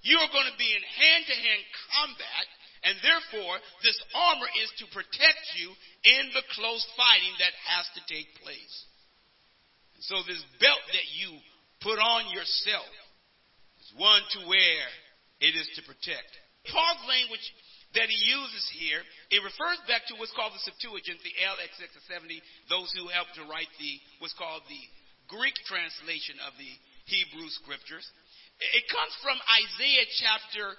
You 0.05 0.22
are 0.22 0.29
going 0.29 0.50
to 0.50 0.60
be 0.62 0.69
in 0.69 0.86
hand 0.86 1.24
to 1.29 1.38
hand 1.38 1.63
combat, 1.95 2.45
and 2.83 2.95
therefore, 3.00 3.55
this 3.81 3.98
armor 4.13 4.50
is 4.60 4.69
to 4.83 4.93
protect 4.93 5.43
you 5.57 5.72
in 6.03 6.24
the 6.36 6.45
close 6.53 6.83
fighting 6.93 7.33
that 7.39 7.55
has 7.74 7.86
to 7.95 8.01
take 8.05 8.29
place. 8.43 8.75
so, 10.03 10.19
this 10.27 10.43
belt 10.60 10.83
that 10.91 11.07
you 11.15 11.31
put 11.79 11.98
on 11.98 12.27
yourself 12.36 12.91
one 13.97 14.21
to 14.38 14.39
where 14.50 14.88
it 15.41 15.53
is 15.53 15.69
to 15.75 15.81
protect. 15.83 16.31
Paul's 16.69 17.03
language 17.05 17.43
that 17.93 18.09
he 18.09 18.17
uses 18.25 18.65
here, 18.73 19.01
it 19.29 19.41
refers 19.45 19.77
back 19.85 20.07
to 20.09 20.17
what's 20.17 20.33
called 20.33 20.55
the 20.55 20.65
Septuagint, 20.65 21.21
the 21.21 21.35
LXX70, 21.45 22.41
those 22.69 22.89
who 22.97 23.12
helped 23.12 23.38
to 23.38 23.45
write 23.45 23.69
the 23.77 23.93
what's 24.17 24.33
called 24.33 24.65
the 24.65 24.83
Greek 25.29 25.53
translation 25.69 26.39
of 26.47 26.57
the 26.57 26.73
Hebrew 27.05 27.50
scriptures. 27.53 28.05
It 28.73 28.85
comes 28.89 29.13
from 29.21 29.38
Isaiah 29.45 30.07
chapter 30.17 30.73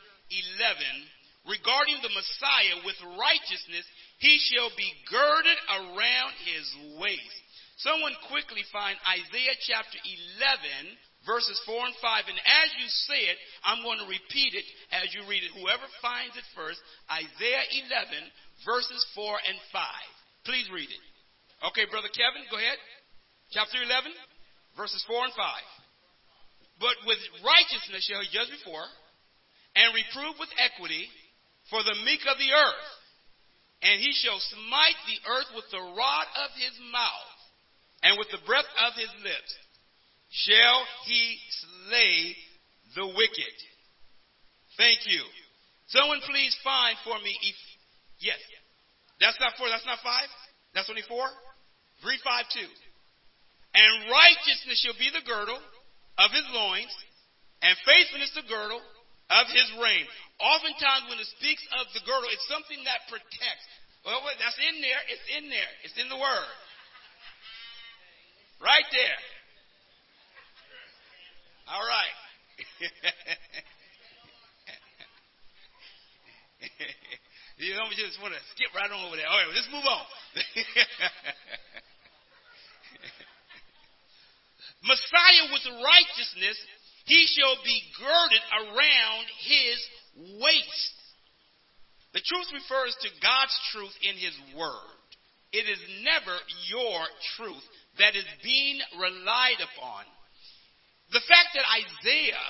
11 0.58 1.46
regarding 1.48 2.00
the 2.00 2.12
Messiah 2.12 2.76
with 2.84 2.96
righteousness, 3.20 3.84
he 4.18 4.40
shall 4.50 4.72
be 4.76 4.88
girded 5.08 5.58
around 5.68 6.32
his 6.44 6.66
waist. 6.96 7.38
Someone 7.84 8.14
quickly 8.30 8.64
find 8.72 8.96
Isaiah 9.04 9.58
chapter 9.60 9.98
11 10.00 10.96
verses 11.24 11.56
4 11.66 11.74
and 11.74 11.96
5. 12.00 12.30
And 12.30 12.38
as 12.38 12.68
you 12.78 12.88
say 13.08 13.20
it, 13.32 13.38
I'm 13.64 13.82
going 13.84 14.00
to 14.00 14.08
repeat 14.08 14.52
it 14.54 14.68
as 14.92 15.12
you 15.12 15.24
read 15.28 15.44
it. 15.44 15.52
Whoever 15.56 15.84
finds 16.00 16.36
it 16.36 16.46
first, 16.52 16.78
Isaiah 17.10 17.66
11, 17.88 18.64
verses 18.64 19.00
4 19.16 19.26
and 19.48 19.58
5. 19.72 20.48
Please 20.48 20.68
read 20.70 20.88
it. 20.88 21.02
Okay, 21.72 21.88
Brother 21.88 22.12
Kevin, 22.12 22.44
go 22.52 22.60
ahead. 22.60 22.76
Chapter 23.52 23.80
11, 23.80 24.12
verses 24.76 25.00
4 25.08 25.16
and 25.28 25.36
5. 25.36 26.80
But 26.80 26.96
with 27.08 27.20
righteousness 27.40 28.04
shall 28.04 28.20
he 28.20 28.28
judge 28.28 28.52
before, 28.52 28.84
and 29.74 29.96
reprove 29.96 30.36
with 30.38 30.52
equity 30.60 31.08
for 31.72 31.80
the 31.82 31.96
meek 32.04 32.20
of 32.28 32.36
the 32.36 32.52
earth. 32.52 32.90
And 33.84 34.00
he 34.00 34.12
shall 34.16 34.40
smite 34.40 35.00
the 35.06 35.20
earth 35.28 35.50
with 35.54 35.68
the 35.70 35.80
rod 35.80 36.26
of 36.44 36.50
his 36.56 36.74
mouth, 36.92 37.32
and 38.02 38.18
with 38.18 38.28
the 38.32 38.42
breath 38.44 38.68
of 38.84 38.96
his 38.96 39.12
lips 39.22 39.52
shall 40.34 40.82
he 41.06 41.38
slay 41.62 42.34
the 42.98 43.06
wicked. 43.06 43.56
Thank 44.76 45.06
you. 45.06 45.22
Someone 45.86 46.18
please 46.26 46.50
find 46.66 46.98
for 47.06 47.14
me. 47.22 47.30
If, 47.30 47.56
yes. 48.18 48.40
That's 49.22 49.38
not 49.38 49.54
four. 49.54 49.70
That's 49.70 49.86
not 49.86 50.02
five. 50.02 50.26
That's 50.74 50.90
only 50.90 51.06
four. 51.06 51.26
Three, 52.02 52.18
five, 52.26 52.50
two. 52.50 52.66
And 53.74 54.10
righteousness 54.10 54.82
shall 54.82 54.98
be 54.98 55.10
the 55.14 55.22
girdle 55.22 55.58
of 56.18 56.30
his 56.30 56.46
loins, 56.54 56.94
and 57.62 57.74
faithfulness 57.82 58.30
the 58.38 58.46
girdle 58.46 58.78
of 58.78 59.44
his 59.50 59.66
reign. 59.82 60.06
Oftentimes, 60.38 61.10
when 61.10 61.18
it 61.18 61.30
speaks 61.38 61.62
of 61.78 61.90
the 61.94 62.02
girdle, 62.06 62.30
it's 62.30 62.46
something 62.46 62.78
that 62.86 63.06
protects. 63.10 63.66
Well, 64.06 64.22
that's 64.38 64.58
in 64.62 64.78
there. 64.82 65.02
It's 65.10 65.26
in 65.38 65.44
there. 65.50 65.72
It's 65.82 65.98
in 65.98 66.06
the 66.10 66.18
word. 66.18 66.54
Right 68.62 68.86
there. 68.94 69.18
All 71.68 71.80
right. 71.80 72.14
you 77.56 77.74
don't 77.74 77.90
just 77.96 78.20
want 78.20 78.34
to 78.36 78.40
skip 78.52 78.68
right 78.76 78.90
on 78.90 79.04
over 79.08 79.16
there. 79.16 79.26
All 79.28 79.38
right, 79.38 79.46
well, 79.48 79.56
let's 79.56 79.68
move 79.72 79.86
on. 79.88 80.04
Messiah 84.84 85.48
with 85.56 85.64
righteousness, 85.80 86.60
he 87.08 87.24
shall 87.32 87.56
be 87.64 87.80
girded 87.96 88.44
around 88.52 89.24
his 89.40 89.80
waist. 90.36 90.96
The 92.12 92.20
truth 92.20 92.52
refers 92.52 92.92
to 93.02 93.08
God's 93.24 93.56
truth 93.72 93.96
in 94.04 94.20
his 94.20 94.36
word. 94.52 95.00
It 95.52 95.64
is 95.64 95.80
never 96.04 96.36
your 96.68 97.08
truth 97.36 97.64
that 97.98 98.14
is 98.14 98.24
being 98.42 98.78
relied 98.98 99.64
upon. 99.64 100.04
The 101.12 101.24
fact 101.28 101.52
that 101.54 101.66
Isaiah 101.68 102.48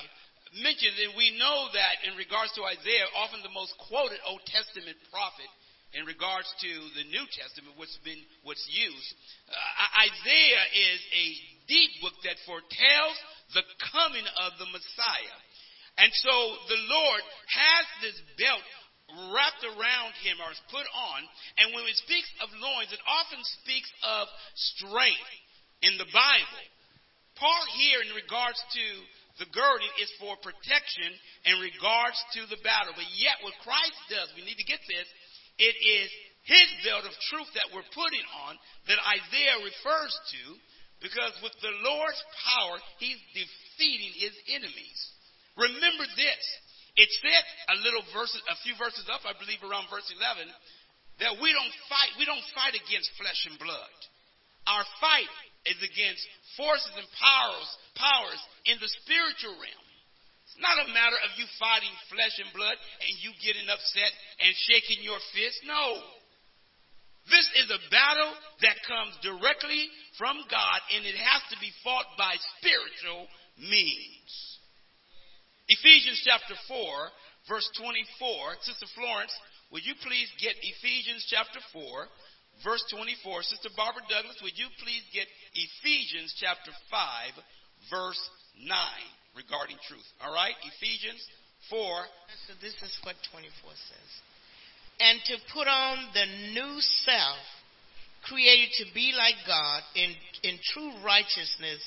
mentions, 0.63 0.95
and 1.03 1.17
we 1.19 1.35
know 1.35 1.67
that 1.75 2.07
in 2.07 2.15
regards 2.15 2.55
to 2.55 2.63
Isaiah, 2.63 3.07
often 3.19 3.43
the 3.43 3.51
most 3.51 3.75
quoted 3.89 4.19
Old 4.23 4.43
Testament 4.47 4.95
prophet, 5.11 5.49
in 5.95 6.03
regards 6.03 6.47
to 6.59 6.71
the 6.99 7.07
New 7.07 7.23
Testament, 7.31 7.79
what's 7.79 7.95
been 8.03 8.19
what's 8.43 8.63
used. 8.67 9.09
Uh, 9.47 10.03
Isaiah 10.11 10.65
is 10.91 10.99
a 11.15 11.27
deep 11.71 11.91
book 12.03 12.15
that 12.27 12.35
foretells 12.43 13.17
the 13.55 13.63
coming 13.95 14.27
of 14.43 14.59
the 14.59 14.67
Messiah. 14.75 15.39
And 15.95 16.11
so 16.11 16.33
the 16.67 16.81
Lord 16.91 17.23
has 17.47 17.85
this 18.03 18.17
belt 18.35 18.67
wrapped 19.31 19.63
around 19.63 20.11
him 20.19 20.43
or 20.43 20.51
is 20.51 20.59
put 20.67 20.83
on. 20.83 21.19
And 21.63 21.71
when 21.71 21.87
it 21.87 21.95
speaks 21.95 22.27
of 22.43 22.51
loins, 22.59 22.91
it 22.91 22.99
often 23.07 23.39
speaks 23.63 23.87
of 24.03 24.27
strength 24.75 25.31
in 25.79 25.95
the 25.95 26.09
Bible. 26.11 26.63
Paul 27.35 27.63
here 27.75 27.99
in 28.03 28.15
regards 28.15 28.59
to 28.59 28.85
the 29.43 29.51
girding 29.51 29.91
is 29.99 30.11
for 30.19 30.39
protection 30.39 31.11
in 31.43 31.59
regards 31.59 32.15
to 32.39 32.47
the 32.47 32.59
battle. 32.63 32.95
But 32.95 33.09
yet 33.19 33.43
what 33.43 33.55
Christ 33.67 33.99
does, 34.07 34.31
we 34.35 34.47
need 34.47 34.59
to 34.59 34.67
get 34.67 34.79
this, 34.87 35.07
it 35.59 35.75
is 35.75 36.07
his 36.47 36.69
belt 36.87 37.03
of 37.03 37.15
truth 37.27 37.49
that 37.57 37.73
we're 37.75 37.87
putting 37.91 38.23
on 38.47 38.55
that 38.87 39.01
Isaiah 39.01 39.59
refers 39.65 40.13
to 40.13 40.43
because 41.03 41.35
with 41.43 41.51
the 41.59 41.73
Lord's 41.83 42.23
power, 42.47 42.79
he's 43.03 43.19
defeating 43.35 44.13
his 44.15 44.35
enemies. 44.55 44.99
Remember 45.59 46.07
this. 46.15 46.43
It 46.95 47.11
said 47.19 47.43
a 47.75 47.83
little 47.83 48.07
verses, 48.15 48.39
a 48.47 48.55
few 48.63 48.71
verses 48.79 49.03
up, 49.11 49.27
I 49.27 49.35
believe 49.35 49.59
around 49.59 49.91
verse 49.91 50.07
11, 50.07 50.47
that 51.19 51.35
we 51.43 51.51
don't 51.51 51.75
fight, 51.91 52.15
we 52.15 52.23
don't 52.23 52.43
fight 52.55 52.71
against 52.71 53.11
flesh 53.19 53.51
and 53.51 53.59
blood. 53.59 53.97
Our 54.63 54.87
fight 55.03 55.31
is 55.65 55.79
against 55.81 56.23
forces 56.55 56.93
and 56.95 57.09
powers, 57.17 57.69
powers 57.97 58.41
in 58.69 58.77
the 58.77 58.91
spiritual 59.03 59.57
realm. 59.57 59.85
It's 60.45 60.61
not 60.61 60.77
a 60.85 60.93
matter 60.93 61.17
of 61.25 61.35
you 61.35 61.45
fighting 61.57 61.91
flesh 62.07 62.37
and 62.37 62.53
blood 62.53 62.77
and 62.77 63.13
you 63.19 63.33
getting 63.41 63.65
upset 63.67 64.11
and 64.39 64.53
shaking 64.69 65.01
your 65.01 65.19
fist. 65.33 65.57
No. 65.65 65.99
This 67.25 67.47
is 67.65 67.73
a 67.73 67.81
battle 67.89 68.31
that 68.61 68.77
comes 68.85 69.17
directly 69.25 69.89
from 70.21 70.37
God 70.45 70.79
and 70.93 71.01
it 71.03 71.17
has 71.17 71.41
to 71.49 71.57
be 71.57 71.73
fought 71.81 72.05
by 72.15 72.37
spiritual 72.61 73.25
means. 73.57 74.31
Ephesians 75.65 76.21
chapter 76.21 76.53
4, 76.69 76.77
verse 77.49 77.65
24. 77.81 78.61
Sister 78.61 78.85
Florence, 78.93 79.33
would 79.73 79.81
you 79.81 79.97
please 80.05 80.29
get 80.37 80.53
Ephesians 80.61 81.25
chapter 81.25 81.57
4, 81.73 81.81
verse 82.63 82.83
24. 82.93 83.43
Sister 83.43 83.69
Barbara 83.75 84.03
Douglas, 84.07 84.39
would 84.43 84.55
you 84.55 84.69
please 84.79 85.03
get 85.11 85.27
Ephesians 85.55 86.35
chapter 86.39 86.71
5, 86.91 87.35
verse 87.91 88.21
9 88.63 88.69
regarding 89.35 89.75
truth? 89.87 90.05
All 90.23 90.31
right? 90.31 90.55
Ephesians 90.77 91.19
4. 91.69 91.79
So 92.47 92.53
this 92.61 92.75
is 92.79 92.93
what 93.03 93.15
24 93.31 93.49
says. 93.73 94.11
And 94.99 95.19
to 95.27 95.35
put 95.51 95.67
on 95.67 95.97
the 96.15 96.27
new 96.55 96.79
self, 97.03 97.41
created 98.23 98.71
to 98.79 98.85
be 98.93 99.13
like 99.15 99.35
God 99.45 99.81
in, 99.95 100.15
in 100.43 100.57
true 100.73 100.91
righteousness 101.03 101.81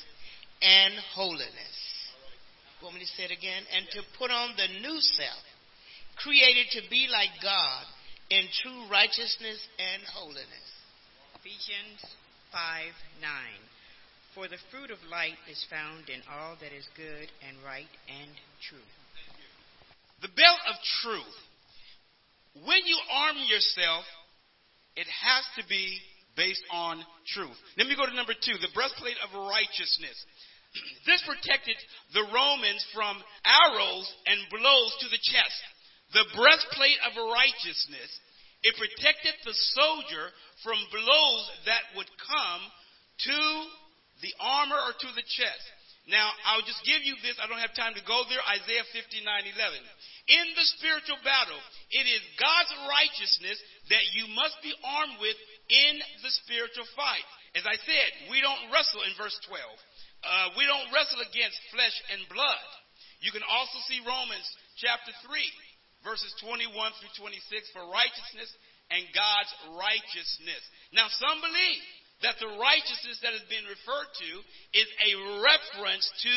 and 0.62 0.94
holiness. 1.14 1.76
Want 2.82 2.94
me 2.94 3.00
to 3.00 3.10
say 3.18 3.25
it 3.26 3.34
again? 3.34 3.62
And 3.75 3.87
to 3.90 4.00
put 4.18 4.30
on 4.30 4.54
the 4.54 4.68
new 4.80 4.98
self, 5.00 5.42
created 6.22 6.66
to 6.78 6.82
be 6.90 7.08
like 7.10 7.30
God 7.42 7.84
in 8.30 8.44
true 8.62 8.85
righteousness 8.90 9.61
and 9.80 10.02
holiness. 10.12 10.68
Ephesians 11.40 12.00
5 12.52 12.92
9. 13.20 13.30
For 14.35 14.47
the 14.49 14.61
fruit 14.70 14.92
of 14.92 15.00
light 15.11 15.40
is 15.50 15.58
found 15.73 16.08
in 16.12 16.20
all 16.28 16.54
that 16.61 16.73
is 16.76 16.87
good 16.94 17.28
and 17.42 17.56
right 17.64 17.90
and 18.06 18.30
true. 18.68 18.85
The 20.20 20.35
belt 20.37 20.61
of 20.68 20.76
truth. 21.02 21.38
When 22.66 22.82
you 22.85 22.99
arm 23.12 23.38
yourself, 23.49 24.04
it 24.97 25.06
has 25.06 25.44
to 25.56 25.64
be 25.68 25.99
based 26.37 26.62
on 26.70 27.02
truth. 27.35 27.56
Let 27.78 27.87
me 27.87 27.97
go 27.97 28.06
to 28.06 28.14
number 28.14 28.35
two 28.35 28.58
the 28.61 28.75
breastplate 28.75 29.18
of 29.25 29.35
righteousness. 29.35 30.16
This 31.08 31.25
protected 31.25 31.80
the 32.12 32.28
Romans 32.28 32.85
from 32.92 33.16
arrows 33.42 34.07
and 34.29 34.38
blows 34.53 34.92
to 35.00 35.09
the 35.09 35.16
chest. 35.16 35.61
The 36.12 36.25
breastplate 36.33 37.01
of 37.05 37.21
righteousness, 37.29 38.11
it 38.64 38.75
protected 38.81 39.35
the 39.44 39.57
soldier 39.77 40.33
from 40.64 40.79
blows 40.90 41.44
that 41.68 41.85
would 41.97 42.11
come 42.16 42.62
to 43.29 43.40
the 44.23 44.33
armor 44.40 44.79
or 44.79 44.92
to 44.97 45.11
the 45.14 45.27
chest. 45.27 45.64
Now, 46.09 46.33
I'll 46.49 46.64
just 46.64 46.81
give 46.88 47.05
you 47.05 47.21
this. 47.21 47.37
I 47.37 47.44
don't 47.44 47.61
have 47.61 47.77
time 47.77 47.92
to 47.92 48.09
go 48.09 48.25
there. 48.33 48.40
Isaiah 48.57 48.88
59 48.97 49.21
11. 49.21 49.53
In 50.33 50.47
the 50.57 50.66
spiritual 50.81 51.21
battle, 51.21 51.61
it 51.92 52.09
is 52.09 52.25
God's 52.40 52.73
righteousness 52.88 53.61
that 53.92 54.05
you 54.16 54.25
must 54.33 54.57
be 54.64 54.73
armed 54.81 55.21
with 55.21 55.37
in 55.68 56.01
the 56.25 56.33
spiritual 56.44 56.88
fight. 56.97 57.29
As 57.61 57.68
I 57.68 57.77
said, 57.85 58.09
we 58.33 58.40
don't 58.40 58.73
wrestle 58.73 59.05
in 59.05 59.12
verse 59.21 59.37
12. 59.53 59.61
Uh, 59.61 60.57
we 60.57 60.64
don't 60.64 60.88
wrestle 60.97 61.21
against 61.21 61.61
flesh 61.77 61.97
and 62.16 62.25
blood. 62.33 62.68
You 63.21 63.29
can 63.29 63.44
also 63.44 63.77
see 63.85 64.01
Romans 64.01 64.49
chapter 64.81 65.12
3, 65.29 65.29
verses 66.09 66.33
21 66.40 66.73
through 66.97 67.12
26 67.21 67.68
for 67.77 67.85
righteousness 67.92 68.49
and 68.88 69.05
God's 69.12 69.53
righteousness. 69.77 70.62
Now, 70.97 71.12
some 71.12 71.44
believe 71.44 71.85
that 72.25 72.40
the 72.40 72.57
righteousness 72.57 73.21
that 73.21 73.37
is 73.37 73.44
being 73.53 73.68
referred 73.68 74.11
to 74.16 74.31
is 74.73 74.88
a 75.05 75.12
reference 75.44 76.09
to 76.25 76.37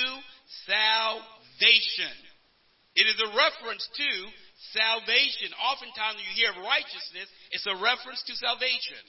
salvation. 0.67 2.15
It 2.99 3.07
is 3.07 3.15
a 3.23 3.31
reference 3.31 3.87
to 3.87 4.11
salvation. 4.75 5.55
Oftentimes, 5.55 6.19
when 6.19 6.27
you 6.27 6.35
hear 6.35 6.51
righteousness, 6.59 7.31
it's 7.55 7.65
a 7.71 7.79
reference 7.79 8.19
to 8.27 8.35
salvation. 8.35 8.99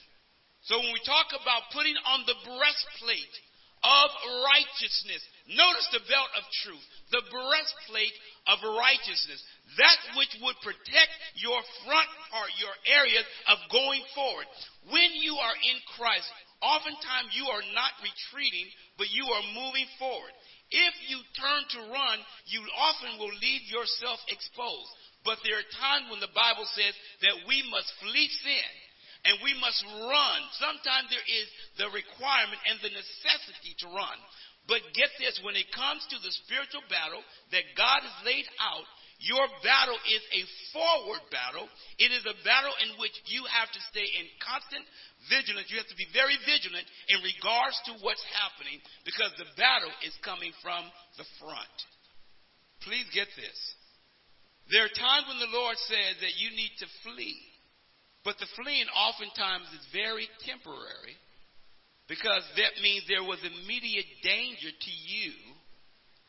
So, 0.63 0.79
when 0.79 0.95
we 0.95 1.03
talk 1.03 1.35
about 1.35 1.75
putting 1.75 1.99
on 2.07 2.23
the 2.23 2.39
breastplate 2.47 3.35
of 3.83 4.09
righteousness. 4.47 5.19
Notice 5.51 5.87
the 5.91 6.07
belt 6.07 6.31
of 6.39 6.43
truth, 6.63 6.87
the 7.11 7.23
breastplate 7.27 8.15
of 8.47 8.63
righteousness, 8.63 9.43
that 9.77 9.99
which 10.19 10.33
would 10.43 10.59
protect 10.61 11.11
your 11.39 11.57
front 11.87 12.09
part, 12.29 12.51
your 12.59 12.75
areas 12.89 13.25
of 13.47 13.57
going 13.71 14.03
forward. 14.13 14.45
When 14.91 15.11
you 15.17 15.33
are 15.39 15.57
in 15.57 15.77
Christ, 15.95 16.27
oftentimes 16.61 17.33
you 17.33 17.47
are 17.47 17.65
not 17.73 17.95
retreating, 18.03 18.67
but 18.99 19.09
you 19.09 19.23
are 19.23 19.55
moving 19.55 19.87
forward. 19.97 20.33
If 20.69 20.93
you 21.07 21.19
turn 21.37 21.61
to 21.77 21.79
run, 21.89 22.17
you 22.49 22.59
often 22.75 23.17
will 23.17 23.33
leave 23.39 23.63
yourself 23.69 24.19
exposed. 24.29 24.91
But 25.23 25.39
there 25.47 25.55
are 25.55 25.75
times 25.79 26.11
when 26.11 26.19
the 26.19 26.35
Bible 26.35 26.67
says 26.75 26.95
that 27.23 27.47
we 27.47 27.63
must 27.71 27.87
flee 28.03 28.27
sin 28.43 28.71
and 29.23 29.39
we 29.39 29.55
must 29.63 29.79
run. 29.87 30.39
Sometimes 30.59 31.07
there 31.07 31.23
is 31.23 31.47
the 31.79 31.87
requirement 31.95 32.59
and 32.67 32.77
the 32.83 32.91
necessity 32.91 33.71
to 33.79 33.87
run. 33.87 34.19
But 34.67 34.83
get 34.95 35.11
this, 35.19 35.39
when 35.43 35.59
it 35.59 35.67
comes 35.75 36.03
to 36.07 36.17
the 36.23 36.31
spiritual 36.43 36.83
battle 36.87 37.23
that 37.51 37.75
God 37.75 37.99
has 38.03 38.17
laid 38.23 38.47
out, 38.63 38.87
your 39.19 39.45
battle 39.61 39.99
is 40.09 40.23
a 40.33 40.43
forward 40.73 41.23
battle. 41.29 41.69
It 42.01 42.11
is 42.11 42.25
a 42.25 42.37
battle 42.43 42.73
in 42.83 42.97
which 42.97 43.13
you 43.29 43.45
have 43.47 43.69
to 43.71 43.81
stay 43.93 44.03
in 44.03 44.25
constant 44.41 44.83
vigilance. 45.29 45.69
You 45.69 45.79
have 45.79 45.91
to 45.91 45.99
be 45.99 46.09
very 46.11 46.35
vigilant 46.43 46.85
in 47.07 47.21
regards 47.21 47.77
to 47.87 48.01
what's 48.01 48.23
happening 48.33 48.81
because 49.07 49.31
the 49.37 49.47
battle 49.55 49.93
is 50.03 50.15
coming 50.25 50.51
from 50.59 50.83
the 51.15 51.27
front. 51.39 51.77
Please 52.83 53.07
get 53.15 53.31
this. 53.39 53.59
There 54.71 54.83
are 54.83 54.95
times 54.95 55.27
when 55.27 55.39
the 55.39 55.55
Lord 55.55 55.75
says 55.87 56.19
that 56.23 56.39
you 56.39 56.51
need 56.55 56.73
to 56.79 56.87
flee. 57.03 57.39
But 58.23 58.39
the 58.39 58.47
fleeing 58.55 58.87
oftentimes 58.95 59.67
is 59.75 59.83
very 59.91 60.27
temporary 60.47 61.19
because 62.07 62.43
that 62.55 62.79
means 62.79 63.03
there 63.07 63.23
was 63.23 63.39
immediate 63.43 64.07
danger 64.23 64.71
to 64.71 64.93
you. 65.07 65.31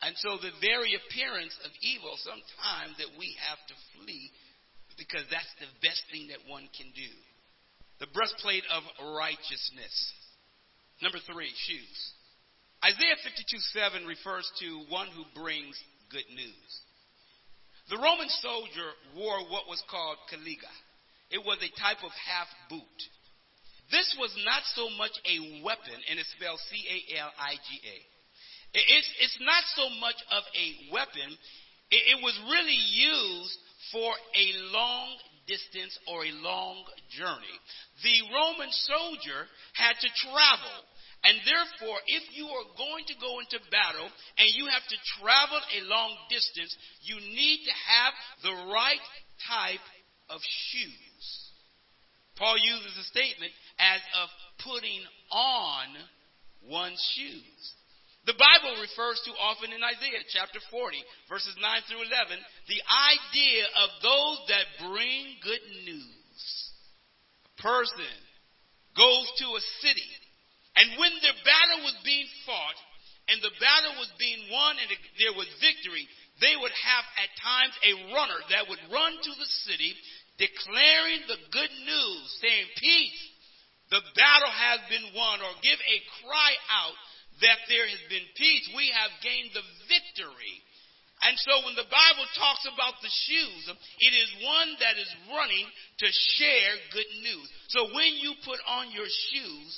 And 0.02 0.16
so 0.18 0.36
the 0.36 0.52
very 0.60 0.96
appearance 0.98 1.54
of 1.64 1.70
evil, 1.80 2.16
sometimes 2.20 2.98
that 2.98 3.14
we 3.18 3.36
have 3.46 3.60
to 3.68 3.76
flee 3.94 4.30
because 4.98 5.26
that's 5.30 5.50
the 5.58 5.70
best 5.82 6.02
thing 6.10 6.28
that 6.30 6.42
one 6.46 6.68
can 6.76 6.90
do. 6.94 7.12
The 8.02 8.10
breastplate 8.10 8.66
of 8.74 8.82
righteousness. 9.16 9.94
Number 11.02 11.18
three, 11.26 11.50
shoes. 11.66 11.98
Isaiah 12.84 13.16
52 13.22 14.04
7 14.04 14.04
refers 14.04 14.44
to 14.60 14.84
one 14.92 15.08
who 15.14 15.24
brings 15.32 15.78
good 16.10 16.28
news. 16.36 16.70
The 17.88 18.00
Roman 18.00 18.28
soldier 18.40 18.90
wore 19.16 19.40
what 19.48 19.68
was 19.68 19.82
called 19.88 20.18
caliga. 20.28 20.72
It 21.30 21.40
was 21.40 21.58
a 21.60 21.72
type 21.80 22.04
of 22.04 22.12
half 22.12 22.48
boot. 22.68 23.00
This 23.90 24.08
was 24.18 24.32
not 24.44 24.62
so 24.76 24.88
much 24.96 25.12
a 25.28 25.64
weapon, 25.64 25.96
and 26.08 26.18
it's 26.18 26.32
spelled 26.36 26.60
C 26.70 26.76
A 26.88 27.20
L 27.20 27.30
I 27.36 27.56
G 27.56 27.68
A. 27.84 27.98
It's, 28.74 29.10
it's 29.22 29.38
not 29.40 29.62
so 29.78 29.86
much 30.00 30.18
of 30.34 30.42
a 30.54 30.92
weapon, 30.92 31.30
it, 31.90 32.18
it 32.18 32.18
was 32.22 32.34
really 32.50 32.74
used 32.74 33.58
for 33.92 34.10
a 34.10 34.46
long 34.74 35.14
distance 35.46 35.94
or 36.08 36.24
a 36.24 36.34
long 36.42 36.82
journey. 37.14 37.56
The 38.02 38.16
Roman 38.34 38.72
soldier 38.72 39.46
had 39.74 39.94
to 40.00 40.08
travel. 40.26 40.76
And 41.24 41.40
therefore, 41.48 41.96
if 42.04 42.36
you 42.36 42.44
are 42.44 42.68
going 42.76 43.04
to 43.08 43.16
go 43.16 43.40
into 43.40 43.56
battle 43.72 44.10
and 44.36 44.48
you 44.52 44.68
have 44.68 44.84
to 44.84 44.98
travel 45.22 45.56
a 45.56 45.80
long 45.88 46.12
distance, 46.28 46.76
you 47.00 47.16
need 47.16 47.64
to 47.64 47.72
have 47.72 48.12
the 48.42 48.56
right 48.68 49.00
type 49.48 49.84
of 50.28 50.40
shoes. 50.42 51.24
Paul 52.36 52.58
uses 52.58 52.92
the 52.96 53.08
statement 53.08 53.52
as 53.78 54.00
of 54.20 54.28
putting 54.60 55.00
on 55.32 55.86
one's 56.68 57.00
shoes. 57.16 57.62
The 58.24 58.40
Bible 58.40 58.80
refers 58.80 59.20
to 59.28 59.36
often 59.36 59.68
in 59.68 59.84
Isaiah 59.84 60.24
chapter 60.32 60.56
40, 60.72 60.96
verses 61.28 61.52
9 61.60 61.84
through 61.84 62.08
11, 62.08 62.40
the 62.72 62.80
idea 62.80 63.64
of 63.84 63.88
those 64.00 64.38
that 64.48 64.66
bring 64.88 65.36
good 65.44 65.64
news. 65.84 66.40
A 67.44 67.54
person 67.60 68.16
goes 68.96 69.28
to 69.44 69.46
a 69.52 69.62
city, 69.84 70.10
and 70.72 70.96
when 70.96 71.12
the 71.20 71.36
battle 71.44 71.84
was 71.84 72.00
being 72.00 72.24
fought, 72.48 72.78
and 73.28 73.44
the 73.44 73.52
battle 73.60 74.00
was 74.00 74.08
being 74.16 74.48
won, 74.48 74.80
and 74.80 74.88
there 75.20 75.36
was 75.36 75.48
victory, 75.60 76.08
they 76.40 76.56
would 76.56 76.72
have 76.72 77.04
at 77.20 77.30
times 77.44 77.76
a 77.84 77.92
runner 78.08 78.40
that 78.48 78.68
would 78.72 78.80
run 78.88 79.12
to 79.20 79.32
the 79.36 79.50
city 79.68 79.92
declaring 80.40 81.28
the 81.28 81.40
good 81.52 81.72
news, 81.84 82.24
saying, 82.40 82.66
Peace, 82.80 83.20
the 83.92 84.02
battle 84.16 84.50
has 84.50 84.80
been 84.88 85.12
won, 85.12 85.44
or 85.44 85.52
give 85.60 85.76
a 85.76 85.98
cry 86.24 86.52
out 86.72 86.96
that 87.42 87.60
there 87.66 87.88
has 87.88 88.02
been 88.06 88.26
peace. 88.38 88.66
We 88.76 88.92
have 88.94 89.10
gained 89.24 89.50
the 89.54 89.66
victory. 89.90 90.56
And 91.24 91.38
so 91.40 91.64
when 91.64 91.74
the 91.78 91.88
Bible 91.88 92.26
talks 92.36 92.68
about 92.68 93.00
the 93.00 93.08
shoes, 93.08 93.64
it 93.72 94.12
is 94.12 94.44
one 94.44 94.76
that 94.82 95.00
is 95.00 95.08
running 95.32 95.66
to 96.04 96.08
share 96.36 96.74
good 96.92 97.10
news. 97.24 97.48
So 97.72 97.88
when 97.96 98.18
you 98.20 98.36
put 98.44 98.60
on 98.68 98.92
your 98.92 99.08
shoes, 99.08 99.70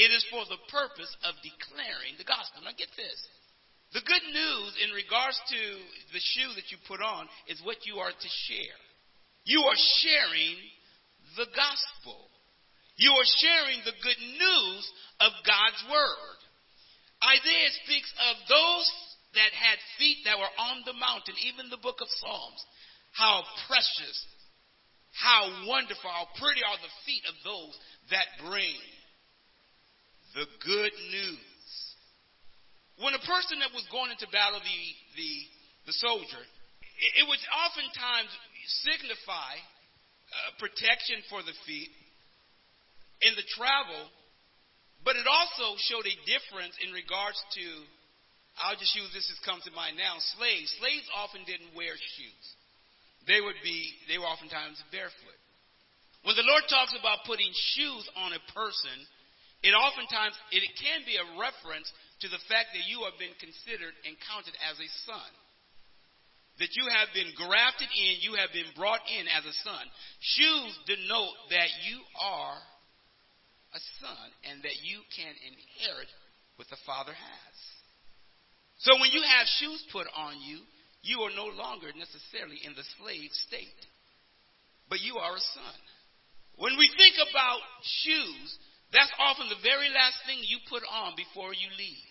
it 0.00 0.08
is 0.08 0.24
for 0.32 0.48
the 0.48 0.60
purpose 0.72 1.12
of 1.28 1.36
declaring 1.44 2.16
the 2.16 2.24
gospel. 2.24 2.64
Now 2.64 2.72
get 2.72 2.88
this. 2.96 3.18
The 3.92 4.00
good 4.08 4.24
news 4.24 4.70
in 4.80 4.96
regards 4.96 5.36
to 5.36 5.60
the 6.16 6.22
shoe 6.32 6.56
that 6.56 6.72
you 6.72 6.80
put 6.88 7.04
on 7.04 7.28
is 7.52 7.60
what 7.60 7.84
you 7.84 8.00
are 8.00 8.14
to 8.14 8.30
share. 8.48 8.80
You 9.44 9.60
are 9.68 9.80
sharing 10.00 10.56
the 11.36 11.52
gospel. 11.52 12.16
You 12.96 13.12
are 13.12 13.30
sharing 13.44 13.84
the 13.84 13.96
good 14.00 14.22
news 14.40 14.82
of 15.20 15.32
God's 15.44 15.82
word. 15.92 16.38
Isaiah 17.22 17.72
speaks 17.86 18.10
of 18.30 18.34
those 18.50 18.86
that 19.38 19.52
had 19.54 19.78
feet 19.96 20.26
that 20.26 20.38
were 20.38 20.54
on 20.58 20.82
the 20.84 20.98
mountain, 20.98 21.38
even 21.46 21.70
the 21.70 21.80
book 21.80 22.02
of 22.02 22.10
Psalms. 22.20 22.60
How 23.14 23.44
precious, 23.68 24.18
how 25.14 25.46
wonderful, 25.68 26.10
how 26.10 26.26
pretty 26.40 26.60
are 26.64 26.80
the 26.82 26.94
feet 27.06 27.22
of 27.28 27.36
those 27.44 27.74
that 28.10 28.26
bring 28.42 28.76
the 30.34 30.48
good 30.64 30.94
news. 31.12 31.62
When 33.00 33.14
a 33.14 33.24
person 33.24 33.60
that 33.60 33.72
was 33.72 33.84
going 33.92 34.12
into 34.12 34.28
battle, 34.32 34.60
the, 34.60 34.82
the, 35.16 35.32
the 35.88 35.96
soldier, 36.00 36.42
it, 36.42 37.10
it 37.22 37.24
would 37.28 37.40
oftentimes 37.52 38.32
signify 38.84 39.52
uh, 39.56 40.56
protection 40.56 41.20
for 41.28 41.44
the 41.44 41.56
feet 41.68 41.92
in 43.22 43.32
the 43.36 43.46
travel, 43.54 44.08
but 45.02 45.18
it 45.18 45.26
also 45.26 45.74
showed 45.90 46.06
a 46.06 46.16
difference 46.26 46.74
in 46.82 46.94
regards 46.94 47.38
to, 47.58 47.64
I'll 48.62 48.78
just 48.78 48.94
use 48.94 49.10
this 49.10 49.26
as 49.30 49.38
comes 49.42 49.66
to 49.66 49.72
mind 49.74 49.98
now, 49.98 50.18
slaves. 50.38 50.70
Slaves 50.78 51.08
often 51.18 51.42
didn't 51.44 51.74
wear 51.74 51.94
shoes. 51.94 52.46
They 53.26 53.42
would 53.42 53.58
be, 53.62 53.94
they 54.06 54.18
were 54.18 54.30
oftentimes 54.30 54.82
barefoot. 54.90 55.40
When 56.22 56.38
the 56.38 56.46
Lord 56.46 56.66
talks 56.70 56.94
about 56.94 57.26
putting 57.26 57.50
shoes 57.74 58.04
on 58.14 58.30
a 58.30 58.42
person, 58.54 58.96
it 59.66 59.74
oftentimes, 59.74 60.38
it 60.54 60.62
can 60.78 61.02
be 61.02 61.18
a 61.18 61.26
reference 61.38 61.90
to 62.22 62.30
the 62.30 62.42
fact 62.46 62.74
that 62.74 62.86
you 62.86 63.02
have 63.06 63.18
been 63.18 63.34
considered 63.42 63.94
and 64.06 64.14
counted 64.30 64.54
as 64.62 64.78
a 64.78 64.90
son 65.06 65.30
that 66.60 66.76
you 66.76 66.84
have 66.84 67.08
been 67.16 67.32
grafted 67.34 67.88
in, 67.90 68.20
you 68.20 68.36
have 68.36 68.52
been 68.52 68.68
brought 68.76 69.00
in 69.08 69.24
as 69.26 69.44
a 69.44 69.56
son. 69.64 69.84
Shoes 70.20 70.72
denote 70.86 71.36
that 71.50 71.70
you 71.88 71.98
are 72.20 72.58
a 73.72 73.80
son 74.00 74.26
and 74.48 74.62
that 74.62 74.78
you 74.84 75.00
can 75.16 75.32
inherit 75.44 76.10
what 76.56 76.68
the 76.68 76.80
Father 76.84 77.12
has. 77.12 77.56
So 78.84 78.98
when 79.00 79.10
you 79.14 79.22
have 79.22 79.46
shoes 79.58 79.80
put 79.92 80.06
on 80.12 80.36
you, 80.42 80.60
you 81.02 81.22
are 81.26 81.34
no 81.34 81.50
longer 81.50 81.90
necessarily 81.94 82.62
in 82.62 82.74
the 82.78 82.86
slave 82.98 83.30
state, 83.48 83.82
but 84.86 85.02
you 85.02 85.18
are 85.18 85.34
a 85.34 85.48
son. 85.54 85.78
When 86.58 86.76
we 86.78 86.86
think 86.94 87.16
about 87.18 87.62
shoes, 88.04 88.48
that's 88.92 89.10
often 89.18 89.48
the 89.48 89.62
very 89.64 89.88
last 89.88 90.20
thing 90.28 90.38
you 90.44 90.60
put 90.68 90.84
on 90.84 91.16
before 91.16 91.56
you 91.56 91.66
leave. 91.74 92.10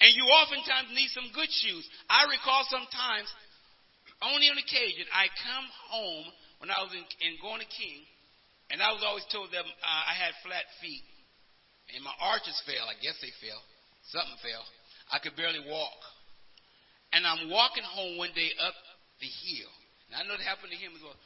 And 0.00 0.08
you 0.16 0.24
oftentimes 0.24 0.96
need 0.96 1.12
some 1.12 1.28
good 1.36 1.52
shoes. 1.52 1.84
I 2.08 2.24
recall 2.32 2.64
sometimes, 2.72 3.28
only 4.24 4.48
on 4.48 4.56
occasion, 4.56 5.04
I 5.12 5.28
come 5.44 5.66
home 5.92 6.26
when 6.64 6.72
I 6.72 6.80
was 6.80 6.96
in, 6.96 7.04
in 7.20 7.36
going 7.44 7.60
to 7.60 7.68
King, 7.68 8.00
and 8.70 8.78
I 8.78 8.94
was 8.94 9.02
always 9.02 9.26
told 9.34 9.50
that 9.50 9.66
uh, 9.66 10.02
I 10.06 10.14
had 10.14 10.30
flat 10.46 10.66
feet. 10.78 11.02
And 11.90 12.06
my 12.06 12.14
arches 12.22 12.54
fell. 12.62 12.86
I 12.86 12.94
guess 13.02 13.18
they 13.18 13.34
fell. 13.42 13.58
Something 14.14 14.38
fell. 14.46 14.62
I 15.10 15.18
could 15.18 15.34
barely 15.34 15.58
walk. 15.66 15.98
And 17.10 17.26
I'm 17.26 17.50
walking 17.50 17.82
home 17.82 18.14
one 18.14 18.30
day 18.30 18.54
up 18.62 18.78
the 19.18 19.26
hill. 19.26 19.72
And 20.06 20.14
I 20.14 20.20
know 20.22 20.38
it 20.38 20.46
happened 20.46 20.70
to 20.70 20.78
him 20.78 20.94
as 20.94 21.02
well. 21.02 21.18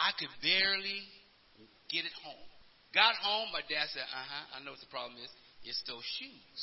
I 0.00 0.16
could 0.16 0.32
barely 0.40 1.04
get 1.92 2.08
it 2.08 2.16
home. 2.24 2.48
Got 2.96 3.12
home, 3.20 3.52
my 3.52 3.60
dad 3.68 3.92
said, 3.92 4.06
uh 4.08 4.24
huh, 4.24 4.44
I 4.56 4.64
know 4.64 4.72
what 4.72 4.80
the 4.80 4.88
problem 4.88 5.20
is. 5.20 5.28
It's 5.68 5.84
those 5.84 6.04
shoes. 6.16 6.60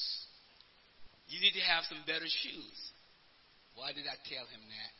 You 1.30 1.38
need 1.40 1.54
to 1.54 1.66
have 1.70 1.86
some 1.86 2.02
better 2.10 2.28
shoes. 2.28 2.78
Why 3.78 3.94
did 3.94 4.10
I 4.10 4.18
tell 4.26 4.44
him 4.50 4.64
that? 4.66 4.92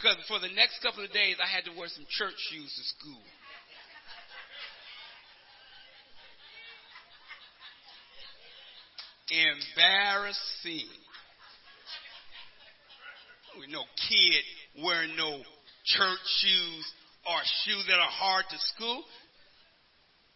Because 0.00 0.16
for 0.28 0.40
the 0.40 0.48
next 0.56 0.80
couple 0.80 1.04
of 1.04 1.12
days, 1.12 1.36
I 1.36 1.44
had 1.44 1.68
to 1.68 1.76
wear 1.76 1.88
some 1.92 2.06
church 2.08 2.32
shoes 2.48 2.72
to 2.72 2.84
school. 2.96 3.20
Embarrassing. 9.28 10.88
No 13.68 13.84
kid 14.08 14.42
wearing 14.82 15.14
no 15.20 15.44
church 15.84 16.24
shoes 16.40 16.84
or 17.28 17.36
shoes 17.66 17.84
that 17.86 18.00
are 18.00 18.08
hard 18.08 18.46
to 18.48 18.58
school. 18.72 19.04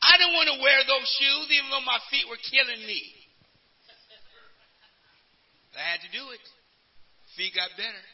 I 0.02 0.12
didn't 0.20 0.36
want 0.36 0.48
to 0.52 0.60
wear 0.60 0.84
those 0.84 1.08
shoes 1.16 1.48
even 1.56 1.72
though 1.72 1.88
my 1.88 1.96
feet 2.12 2.28
were 2.28 2.36
killing 2.52 2.84
me. 2.86 3.00
I 5.72 5.96
had 5.96 6.04
to 6.04 6.10
do 6.12 6.30
it. 6.30 6.44
Feet 7.34 7.56
got 7.56 7.72
better. 7.80 8.04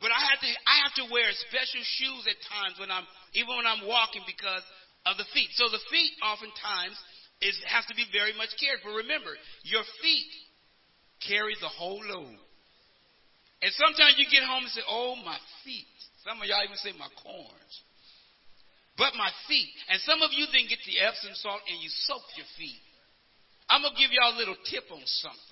But 0.00 0.10
I 0.16 0.20
had 0.20 0.40
to 0.40 0.50
I 0.64 0.76
have 0.88 0.94
to 1.04 1.12
wear 1.12 1.28
special 1.44 1.84
shoes 1.84 2.24
at 2.24 2.40
times 2.48 2.80
when 2.80 2.88
I'm 2.88 3.04
even 3.36 3.52
when 3.52 3.68
I'm 3.68 3.84
walking 3.84 4.24
because 4.24 4.64
of 5.04 5.20
the 5.20 5.28
feet. 5.36 5.52
So 5.60 5.68
the 5.68 5.80
feet 5.92 6.12
oftentimes 6.24 6.96
is 7.44 7.56
has 7.68 7.84
to 7.92 7.94
be 7.94 8.08
very 8.08 8.32
much 8.36 8.56
cared 8.56 8.80
for. 8.80 8.96
Remember, 9.04 9.36
your 9.64 9.84
feet 10.00 10.32
carry 11.20 11.52
the 11.60 11.68
whole 11.68 12.00
load. 12.00 12.40
And 13.60 13.72
sometimes 13.76 14.16
you 14.16 14.24
get 14.32 14.44
home 14.44 14.64
and 14.64 14.72
say, 14.72 14.84
Oh 14.88 15.16
my 15.20 15.36
feet. 15.64 15.88
Some 16.24 16.40
of 16.40 16.48
y'all 16.48 16.64
even 16.64 16.80
say 16.80 16.92
my 16.96 17.08
corns. 17.20 17.74
But 18.96 19.16
my 19.16 19.28
feet. 19.48 19.72
And 19.88 20.00
some 20.04 20.20
of 20.20 20.32
you 20.32 20.44
then 20.52 20.68
get 20.68 20.80
the 20.84 21.00
Epsom 21.00 21.32
salt 21.36 21.60
and 21.68 21.80
you 21.80 21.88
soak 22.08 22.24
your 22.36 22.48
feet. 22.56 22.80
I'm 23.68 23.80
gonna 23.80 23.96
give 23.96 24.12
y'all 24.12 24.36
a 24.36 24.40
little 24.40 24.56
tip 24.68 24.84
on 24.92 25.00
something. 25.04 25.49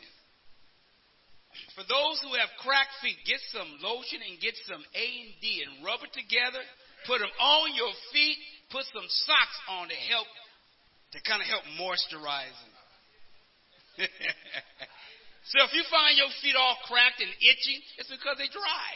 For 1.74 1.84
those 1.86 2.20
who 2.24 2.34
have 2.38 2.50
cracked 2.62 2.94
feet, 3.00 3.18
get 3.26 3.40
some 3.54 3.68
lotion 3.82 4.22
and 4.24 4.40
get 4.42 4.54
some 4.66 4.82
A 4.82 5.06
and 5.26 5.34
D 5.38 5.62
and 5.62 5.86
rub 5.86 6.02
it 6.02 6.12
together. 6.14 6.62
Put 7.06 7.22
them 7.22 7.30
on 7.38 7.74
your 7.74 7.92
feet. 8.10 8.38
Put 8.74 8.84
some 8.90 9.06
socks 9.06 9.58
on 9.70 9.88
to 9.88 9.98
help 10.10 10.26
to 11.14 11.18
kind 11.24 11.40
of 11.40 11.48
help 11.48 11.64
moisturize 11.80 12.52
them. 12.52 12.76
so 15.50 15.56
if 15.64 15.72
you 15.74 15.82
find 15.88 16.14
your 16.14 16.30
feet 16.44 16.54
all 16.54 16.76
cracked 16.84 17.24
and 17.24 17.32
itchy, 17.40 17.80
it's 17.98 18.12
because 18.12 18.36
they're 18.36 18.52
dry. 18.52 18.90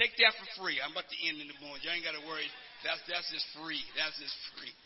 Take 0.00 0.16
that 0.24 0.32
for 0.40 0.64
free. 0.64 0.80
I'm 0.80 0.96
about 0.96 1.10
to 1.10 1.18
end 1.28 1.36
in 1.42 1.52
the 1.52 1.58
morning. 1.60 1.84
You 1.84 1.92
ain't 1.92 2.06
got 2.06 2.16
to 2.16 2.24
worry. 2.24 2.48
That's 2.80 3.04
that's 3.04 3.28
just 3.28 3.44
free. 3.60 3.84
That's 3.92 4.16
just 4.16 4.32
free. 4.56 4.72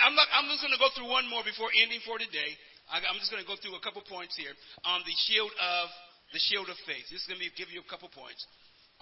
I'm 0.00 0.16
not. 0.16 0.24
I'm 0.32 0.48
just 0.48 0.64
going 0.64 0.72
to 0.72 0.80
go 0.80 0.88
through 0.96 1.12
one 1.12 1.28
more 1.28 1.44
before 1.44 1.68
ending 1.76 2.00
for 2.08 2.16
today. 2.16 2.56
I'm 2.90 3.18
just 3.18 3.34
going 3.34 3.42
to 3.42 3.48
go 3.48 3.58
through 3.58 3.74
a 3.74 3.82
couple 3.82 4.02
points 4.06 4.38
here 4.38 4.54
on 4.86 5.02
the 5.02 5.16
shield 5.26 5.50
of 5.50 5.86
the 6.30 6.42
shield 6.42 6.70
of 6.70 6.78
faith. 6.86 7.06
This 7.10 7.22
is 7.22 7.28
going 7.30 7.42
to 7.42 7.50
give 7.58 7.70
you 7.74 7.82
a 7.82 7.90
couple 7.90 8.10
points 8.10 8.46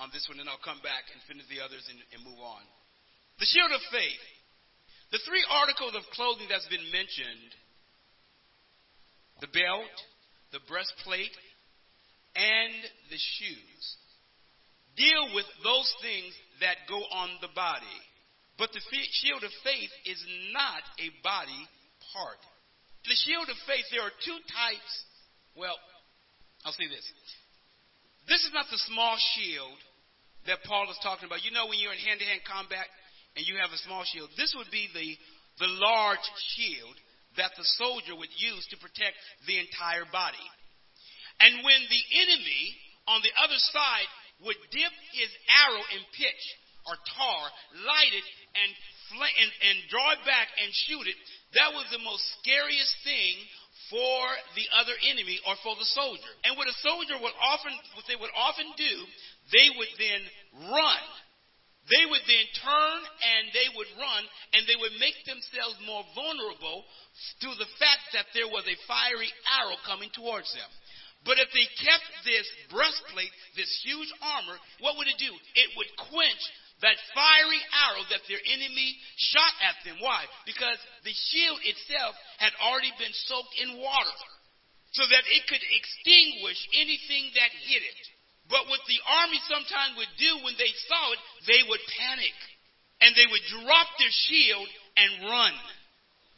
on 0.01 0.09
this 0.13 0.25
one, 0.29 0.41
and 0.41 0.49
I'll 0.49 0.63
come 0.65 0.81
back 0.81 1.09
and 1.13 1.21
finish 1.29 1.45
the 1.53 1.61
others 1.61 1.85
and, 1.89 2.01
and 2.13 2.21
move 2.25 2.41
on. 2.41 2.65
The 3.39 3.49
shield 3.49 3.73
of 3.73 3.83
faith. 3.93 4.25
The 5.13 5.21
three 5.29 5.45
articles 5.47 5.95
of 5.95 6.03
clothing 6.17 6.49
that's 6.49 6.67
been 6.67 6.85
mentioned 6.91 7.53
the 9.43 9.51
belt, 9.51 9.97
the 10.55 10.63
breastplate, 10.71 11.35
and 12.35 12.75
the 13.11 13.21
shoes 13.39 13.85
deal 14.97 15.35
with 15.35 15.47
those 15.63 15.91
things 16.03 16.33
that 16.63 16.87
go 16.89 16.99
on 16.99 17.31
the 17.43 17.51
body. 17.55 17.99
But 18.59 18.71
the 18.71 18.81
shield 19.23 19.43
of 19.43 19.51
faith 19.67 19.91
is 20.07 20.23
not 20.55 20.83
a 21.03 21.11
body 21.23 21.63
part. 22.15 22.39
The 23.05 23.17
shield 23.29 23.49
of 23.53 23.59
faith, 23.69 23.85
there 23.93 24.03
are 24.03 24.17
two 24.25 24.39
types. 24.49 24.93
Well, 25.55 25.77
I'll 26.65 26.73
say 26.73 26.89
this. 26.89 27.05
This 28.25 28.41
is 28.45 28.53
not 28.57 28.65
the 28.73 28.81
small 28.89 29.17
shield 29.37 29.77
that 30.49 30.65
Paul 30.65 30.89
is 30.89 30.97
talking 31.05 31.29
about. 31.29 31.45
You 31.45 31.53
know, 31.53 31.69
when 31.69 31.77
you're 31.77 31.93
in 31.93 32.01
hand 32.01 32.21
to 32.21 32.29
hand 32.29 32.41
combat 32.49 32.89
and 33.37 33.45
you 33.45 33.61
have 33.61 33.73
a 33.73 33.81
small 33.85 34.05
shield, 34.09 34.33
this 34.41 34.57
would 34.57 34.73
be 34.73 34.89
the, 34.97 35.17
the 35.61 35.69
large 35.69 36.25
shield 36.57 36.97
that 37.37 37.53
the 37.61 37.67
soldier 37.77 38.17
would 38.17 38.33
use 38.41 38.65
to 38.73 38.81
protect 38.81 39.21
the 39.45 39.61
entire 39.61 40.09
body. 40.09 40.49
And 41.45 41.61
when 41.61 41.83
the 41.91 42.05
enemy 42.25 42.65
on 43.11 43.21
the 43.21 43.35
other 43.37 43.59
side 43.75 44.09
would 44.49 44.57
dip 44.73 44.95
his 45.13 45.31
arrow 45.51 45.85
in 45.93 46.03
pitch 46.17 46.45
or 46.89 46.97
tar, 46.97 47.43
light 47.85 48.13
it, 48.13 48.27
and, 48.55 48.71
and, 49.23 49.51
and 49.51 49.77
draw 49.91 50.13
it 50.13 50.23
back 50.27 50.49
and 50.59 50.69
shoot 50.89 51.07
it, 51.07 51.19
that 51.55 51.71
was 51.71 51.87
the 51.95 52.03
most 52.03 52.25
scariest 52.41 52.95
thing 53.07 53.35
for 53.93 54.21
the 54.57 54.67
other 54.81 54.97
enemy 55.11 55.39
or 55.47 55.55
for 55.63 55.77
the 55.77 55.89
soldier. 55.93 56.33
And 56.43 56.57
what 56.57 56.71
a 56.71 56.77
soldier 56.83 57.21
would 57.21 57.37
often, 57.39 57.75
what 57.95 58.09
they 58.09 58.17
would 58.17 58.33
often 58.33 58.67
do, 58.75 58.95
they 59.53 59.69
would 59.77 59.93
then 60.01 60.23
run. 60.73 61.05
They 61.93 62.09
would 62.09 62.25
then 62.25 62.47
turn 62.65 62.99
and 63.05 63.53
they 63.53 63.69
would 63.77 63.91
run 64.01 64.23
and 64.57 64.65
they 64.65 64.79
would 64.81 64.97
make 64.97 65.21
themselves 65.29 65.77
more 65.85 66.01
vulnerable 66.17 66.81
through 67.45 67.61
the 67.61 67.69
fact 67.77 68.17
that 68.17 68.33
there 68.33 68.49
was 68.49 68.65
a 68.65 68.83
fiery 68.89 69.29
arrow 69.61 69.77
coming 69.85 70.09
towards 70.17 70.49
them. 70.57 70.71
But 71.29 71.41
if 71.41 71.49
they 71.53 71.69
kept 71.81 72.09
this 72.25 72.45
breastplate, 72.73 73.33
this 73.57 73.69
huge 73.85 74.09
armor, 74.21 74.57
what 74.81 74.97
would 74.97 75.09
it 75.09 75.21
do? 75.21 75.33
It 75.33 75.69
would 75.77 75.93
quench 76.09 76.45
that 76.83 76.99
fiery 77.15 77.63
arrow 77.91 78.05
that 78.11 78.27
their 78.27 78.43
enemy 78.43 78.99
shot 79.17 79.55
at 79.63 79.79
them. 79.87 80.03
Why? 80.03 80.27
Because 80.45 80.79
the 81.07 81.15
shield 81.15 81.61
itself 81.63 82.15
had 82.43 82.55
already 82.59 82.91
been 82.99 83.15
soaked 83.31 83.55
in 83.63 83.79
water 83.79 84.19
so 84.95 85.03
that 85.07 85.25
it 85.27 85.43
could 85.47 85.63
extinguish 85.63 86.59
anything 86.75 87.31
that 87.39 87.51
hit 87.67 87.83
it. 87.83 88.03
But 88.51 88.69
what 88.69 88.83
the 88.87 89.01
army 89.25 89.41
sometimes 89.49 89.97
would 89.97 90.15
do 90.21 90.33
when 90.45 90.55
they 90.61 90.71
saw 90.91 91.03
it, 91.15 91.21
they 91.49 91.63
would 91.65 91.81
panic 91.97 92.37
and 93.01 93.17
they 93.17 93.27
would 93.27 93.45
drop 93.49 93.89
their 93.99 94.15
shield 94.29 94.69
and 94.97 95.31
run, 95.31 95.55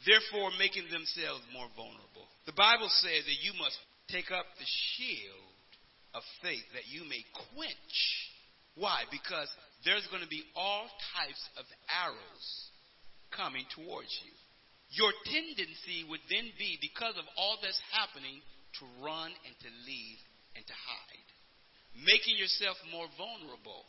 therefore 0.07 0.55
making 0.57 0.87
themselves 0.89 1.43
more 1.53 1.67
vulnerable. 1.75 2.25
The 2.47 2.55
Bible 2.55 2.89
says 2.89 3.27
that 3.27 3.43
you 3.43 3.53
must 3.59 3.77
take 4.07 4.31
up 4.31 4.47
the 4.57 4.69
shield 4.95 5.51
of 6.15 6.23
faith 6.41 6.63
that 6.73 6.87
you 6.87 7.03
may 7.05 7.21
quench. 7.53 7.97
Why? 8.79 9.03
Because 9.11 9.51
there's 9.85 10.05
going 10.09 10.23
to 10.23 10.31
be 10.31 10.45
all 10.55 10.87
types 11.13 11.43
of 11.59 11.65
arrows 11.91 12.47
coming 13.33 13.65
towards 13.75 14.09
you. 14.23 14.33
Your 14.95 15.11
tendency 15.27 16.07
would 16.07 16.23
then 16.31 16.47
be, 16.55 16.79
because 16.79 17.19
of 17.19 17.27
all 17.35 17.59
that's 17.59 17.81
happening, 17.91 18.39
to 18.79 18.83
run 19.03 19.29
and 19.45 19.55
to 19.61 19.69
leave 19.83 20.19
and 20.55 20.63
to 20.63 20.75
hide, 20.75 21.29
making 22.07 22.39
yourself 22.39 22.79
more 22.89 23.07
vulnerable 23.19 23.83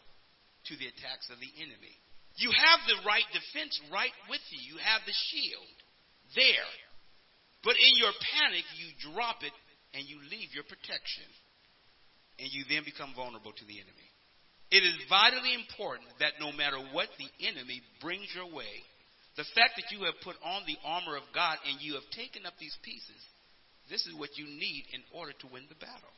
to 0.67 0.75
the 0.77 0.91
attacks 0.91 1.31
of 1.31 1.39
the 1.39 1.53
enemy. 1.63 1.95
You 2.37 2.51
have 2.51 2.81
the 2.87 3.03
right 3.07 3.27
defense 3.31 3.75
right 3.91 4.15
with 4.31 4.43
you. 4.51 4.61
You 4.75 4.79
have 4.83 5.03
the 5.07 5.17
shield 5.31 5.77
there. 6.35 6.73
But 7.63 7.75
in 7.79 7.95
your 7.99 8.15
panic, 8.39 8.67
you 8.79 8.95
drop 9.11 9.43
it 9.43 9.55
and 9.95 10.07
you 10.07 10.23
leave 10.31 10.55
your 10.55 10.67
protection. 10.67 11.27
And 12.39 12.47
you 12.55 12.63
then 12.71 12.87
become 12.87 13.15
vulnerable 13.19 13.51
to 13.51 13.65
the 13.67 13.83
enemy. 13.83 14.08
It 14.71 14.85
is 14.85 15.09
vitally 15.09 15.55
important 15.55 16.09
that 16.21 16.37
no 16.41 16.53
matter 16.53 16.77
what 16.93 17.09
the 17.17 17.31
enemy 17.41 17.81
brings 18.01 18.29
your 18.37 18.53
way, 18.53 18.85
the 19.41 19.49
fact 19.57 19.81
that 19.81 19.89
you 19.95 20.05
have 20.05 20.21
put 20.21 20.37
on 20.45 20.67
the 20.67 20.77
armor 20.85 21.17
of 21.17 21.25
God 21.33 21.57
and 21.65 21.81
you 21.81 21.95
have 21.95 22.05
taken 22.13 22.45
up 22.45 22.53
these 22.61 22.77
pieces, 22.83 23.17
this 23.89 24.05
is 24.05 24.13
what 24.19 24.37
you 24.37 24.45
need 24.45 24.85
in 24.93 25.01
order 25.17 25.33
to 25.41 25.47
win 25.49 25.65
the 25.73 25.81
battle. 25.81 26.13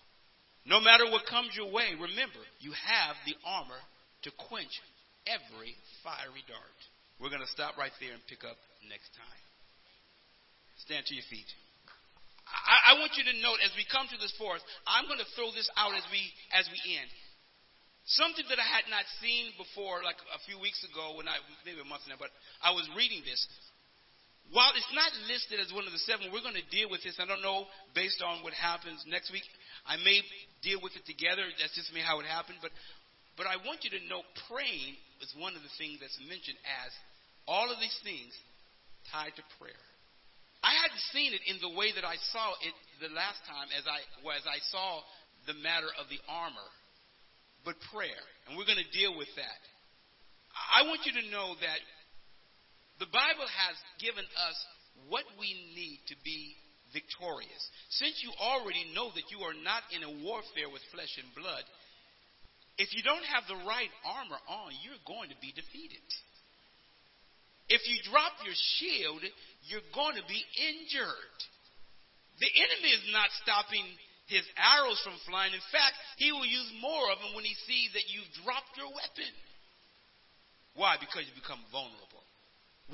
No 0.66 0.82
matter 0.82 1.06
what 1.06 1.30
comes 1.30 1.54
your 1.54 1.70
way, 1.70 1.94
remember, 1.94 2.42
you 2.58 2.74
have 2.74 3.14
the 3.24 3.38
armor 3.46 3.78
to 4.26 4.30
quench 4.50 4.74
every 5.30 5.78
fiery 6.02 6.42
dart. 6.50 6.80
We're 7.22 7.30
going 7.30 7.44
to 7.44 7.54
stop 7.54 7.78
right 7.78 7.94
there 8.02 8.12
and 8.12 8.22
pick 8.26 8.42
up 8.42 8.56
next 8.88 9.14
time. 9.14 9.44
Stand 10.84 11.06
to 11.06 11.14
your 11.14 11.28
feet. 11.28 11.48
I, 12.48 12.96
I 12.96 12.98
want 12.98 13.14
you 13.14 13.24
to 13.28 13.36
note 13.44 13.60
as 13.62 13.70
we 13.76 13.84
come 13.86 14.08
to 14.10 14.18
this 14.18 14.32
forest, 14.40 14.64
I'm 14.88 15.06
going 15.06 15.20
to 15.20 15.30
throw 15.36 15.52
this 15.52 15.68
out 15.76 15.92
as 15.92 16.02
we 16.10 16.24
as 16.56 16.66
we 16.72 16.80
end. 16.96 17.08
Something 18.18 18.46
that 18.50 18.58
I 18.58 18.66
had 18.66 18.90
not 18.90 19.06
seen 19.22 19.54
before, 19.54 20.02
like 20.02 20.18
a 20.34 20.40
few 20.42 20.58
weeks 20.58 20.82
ago, 20.82 21.14
when 21.14 21.30
I 21.30 21.38
maybe 21.62 21.78
a 21.78 21.86
month 21.86 22.10
now, 22.10 22.18
but 22.18 22.34
I 22.58 22.74
was 22.74 22.82
reading 22.98 23.22
this. 23.22 23.38
While 24.50 24.74
it's 24.74 24.90
not 24.90 25.14
listed 25.30 25.62
as 25.62 25.70
one 25.70 25.86
of 25.86 25.94
the 25.94 26.02
seven, 26.10 26.34
we're 26.34 26.42
going 26.42 26.58
to 26.58 26.74
deal 26.74 26.90
with 26.90 27.06
this. 27.06 27.22
I 27.22 27.26
don't 27.28 27.44
know 27.44 27.70
based 27.94 28.18
on 28.18 28.42
what 28.42 28.50
happens 28.50 29.06
next 29.06 29.30
week. 29.30 29.46
I 29.86 29.94
may 30.02 30.26
deal 30.58 30.82
with 30.82 30.98
it 30.98 31.06
together. 31.06 31.46
That's 31.62 31.78
just 31.78 31.94
me 31.94 32.02
how 32.02 32.18
it 32.18 32.26
happened. 32.26 32.58
But 32.58 32.74
but 33.38 33.46
I 33.46 33.62
want 33.62 33.86
you 33.86 33.94
to 33.94 34.02
know 34.10 34.26
praying 34.50 34.98
is 35.22 35.30
one 35.38 35.54
of 35.54 35.62
the 35.62 35.70
things 35.78 36.02
that's 36.02 36.18
mentioned 36.26 36.58
as 36.66 36.90
all 37.46 37.70
of 37.70 37.78
these 37.78 37.94
things 38.02 38.34
tied 39.14 39.32
to 39.38 39.44
prayer. 39.56 39.84
I 40.60 40.76
hadn't 40.76 41.00
seen 41.14 41.32
it 41.32 41.40
in 41.48 41.56
the 41.64 41.72
way 41.72 41.94
that 41.94 42.04
I 42.04 42.20
saw 42.34 42.52
it 42.60 42.76
the 43.00 43.08
last 43.16 43.40
time 43.48 43.72
as 43.72 43.88
I, 43.88 44.04
as 44.36 44.44
I 44.44 44.60
saw 44.68 45.00
the 45.48 45.56
matter 45.56 45.88
of 45.96 46.12
the 46.12 46.20
armor, 46.28 46.68
but 47.64 47.76
prayer. 47.92 48.24
And 48.48 48.56
we're 48.56 48.68
going 48.68 48.82
to 48.82 48.96
deal 48.96 49.16
with 49.16 49.30
that. 49.36 49.62
I 50.50 50.86
want 50.86 51.06
you 51.06 51.14
to 51.20 51.30
know 51.30 51.54
that 51.60 51.80
the 52.98 53.08
Bible 53.08 53.48
has 53.48 53.76
given 54.02 54.24
us 54.24 54.56
what 55.08 55.24
we 55.40 55.54
need 55.72 56.00
to 56.12 56.16
be 56.24 56.56
victorious. 56.92 57.62
Since 57.96 58.20
you 58.20 58.34
already 58.36 58.84
know 58.92 59.08
that 59.14 59.30
you 59.30 59.40
are 59.46 59.56
not 59.56 59.86
in 59.94 60.02
a 60.02 60.16
warfare 60.26 60.68
with 60.68 60.82
flesh 60.92 61.14
and 61.16 61.30
blood, 61.32 61.64
if 62.78 62.90
you 62.96 63.02
don't 63.04 63.24
have 63.30 63.44
the 63.46 63.60
right 63.64 63.92
armor 64.04 64.40
on, 64.48 64.72
you're 64.82 65.04
going 65.06 65.30
to 65.30 65.38
be 65.38 65.54
defeated. 65.54 66.04
If 67.70 67.86
you 67.86 68.02
drop 68.02 68.34
your 68.42 68.56
shield, 68.80 69.22
you're 69.70 69.86
going 69.94 70.18
to 70.18 70.26
be 70.26 70.42
injured. 70.58 71.38
The 72.42 72.50
enemy 72.50 72.90
is 72.98 73.06
not 73.14 73.30
stopping 73.44 73.86
his 74.30 74.46
arrows 74.56 75.02
from 75.02 75.18
flying. 75.26 75.52
In 75.52 75.66
fact, 75.74 75.98
he 76.16 76.30
will 76.30 76.46
use 76.46 76.70
more 76.78 77.10
of 77.10 77.18
them 77.18 77.34
when 77.34 77.44
he 77.44 77.58
sees 77.66 77.90
that 77.92 78.06
you've 78.08 78.30
dropped 78.46 78.78
your 78.78 78.88
weapon. 78.88 79.32
Why? 80.78 80.96
Because 81.02 81.26
you 81.26 81.34
become 81.34 81.60
vulnerable. 81.74 82.22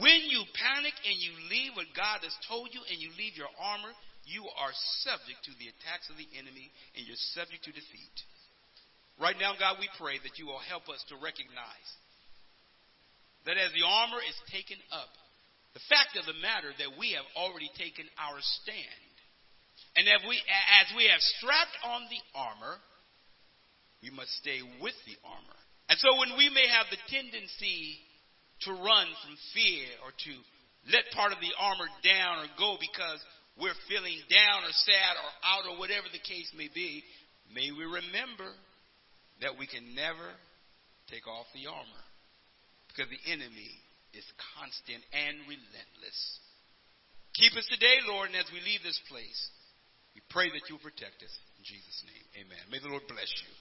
When 0.01 0.29
you 0.29 0.45
panic 0.57 0.97
and 1.05 1.17
you 1.17 1.33
leave 1.49 1.77
what 1.77 1.93
God 1.97 2.25
has 2.25 2.35
told 2.49 2.73
you 2.73 2.81
and 2.89 3.01
you 3.01 3.13
leave 3.17 3.37
your 3.37 3.53
armor, 3.57 3.93
you 4.29 4.45
are 4.45 4.75
subject 5.05 5.45
to 5.47 5.55
the 5.57 5.73
attacks 5.73 6.09
of 6.13 6.21
the 6.21 6.29
enemy 6.37 6.69
and 6.97 7.05
you're 7.05 7.21
subject 7.33 7.65
to 7.65 7.73
defeat. 7.73 8.17
Right 9.17 9.37
now, 9.41 9.57
God, 9.57 9.81
we 9.81 9.89
pray 9.97 10.21
that 10.21 10.37
you 10.37 10.45
will 10.45 10.61
help 10.61 10.93
us 10.93 11.01
to 11.09 11.17
recognize 11.17 11.91
that 13.49 13.57
as 13.57 13.73
the 13.73 13.87
armor 13.87 14.21
is 14.21 14.37
taken 14.53 14.77
up, 14.93 15.09
the 15.73 15.85
fact 15.89 16.19
of 16.21 16.29
the 16.29 16.37
matter 16.43 16.75
that 16.77 16.99
we 17.01 17.17
have 17.17 17.25
already 17.39 17.71
taken 17.79 18.05
our 18.21 18.37
stand. 18.61 19.06
And 19.97 20.05
as 20.09 20.21
we, 20.29 20.37
as 20.37 20.89
we 20.97 21.09
have 21.09 21.21
strapped 21.41 21.77
on 21.85 22.05
the 22.13 22.23
armor, 22.37 22.77
we 24.05 24.13
must 24.13 24.31
stay 24.37 24.61
with 24.81 24.97
the 25.09 25.17
armor. 25.25 25.61
And 25.89 25.97
so 25.99 26.21
when 26.21 26.37
we 26.37 26.53
may 26.53 26.69
have 26.69 26.87
the 26.93 27.01
tendency 27.09 27.97
to 28.69 28.77
run 28.77 29.09
from 29.25 29.35
fear 29.57 29.89
or 30.05 30.13
to 30.13 30.33
let 30.93 31.09
part 31.17 31.33
of 31.33 31.41
the 31.41 31.55
armor 31.57 31.89
down 32.05 32.45
or 32.45 32.49
go 32.61 32.77
because 32.77 33.21
we're 33.57 33.77
feeling 33.89 34.21
down 34.29 34.69
or 34.69 34.75
sad 34.85 35.15
or 35.17 35.31
out 35.43 35.65
or 35.65 35.81
whatever 35.81 36.07
the 36.13 36.23
case 36.23 36.53
may 36.53 36.69
be, 36.69 37.03
may 37.49 37.73
we 37.73 37.89
remember 37.89 38.53
that 39.41 39.57
we 39.57 39.67
can 39.67 39.97
never 39.97 40.29
take 41.09 41.25
off 41.25 41.49
the 41.57 41.69
armor. 41.69 42.05
Because 42.93 43.09
the 43.09 43.33
enemy 43.33 43.73
is 44.13 44.25
constant 44.57 45.01
and 45.13 45.41
relentless. 45.49 46.19
Keep 47.37 47.53
us 47.57 47.69
today, 47.69 48.01
Lord, 48.09 48.33
and 48.33 48.41
as 48.41 48.49
we 48.49 48.65
leave 48.65 48.81
this 48.81 49.01
place, 49.13 49.41
we 50.17 50.25
pray 50.33 50.49
that 50.49 50.65
you'll 50.73 50.81
protect 50.81 51.21
us. 51.21 51.35
In 51.61 51.65
Jesus' 51.69 52.01
name, 52.09 52.49
amen. 52.49 52.65
May 52.73 52.81
the 52.81 52.89
Lord 52.89 53.05
bless 53.05 53.29
you. 53.45 53.53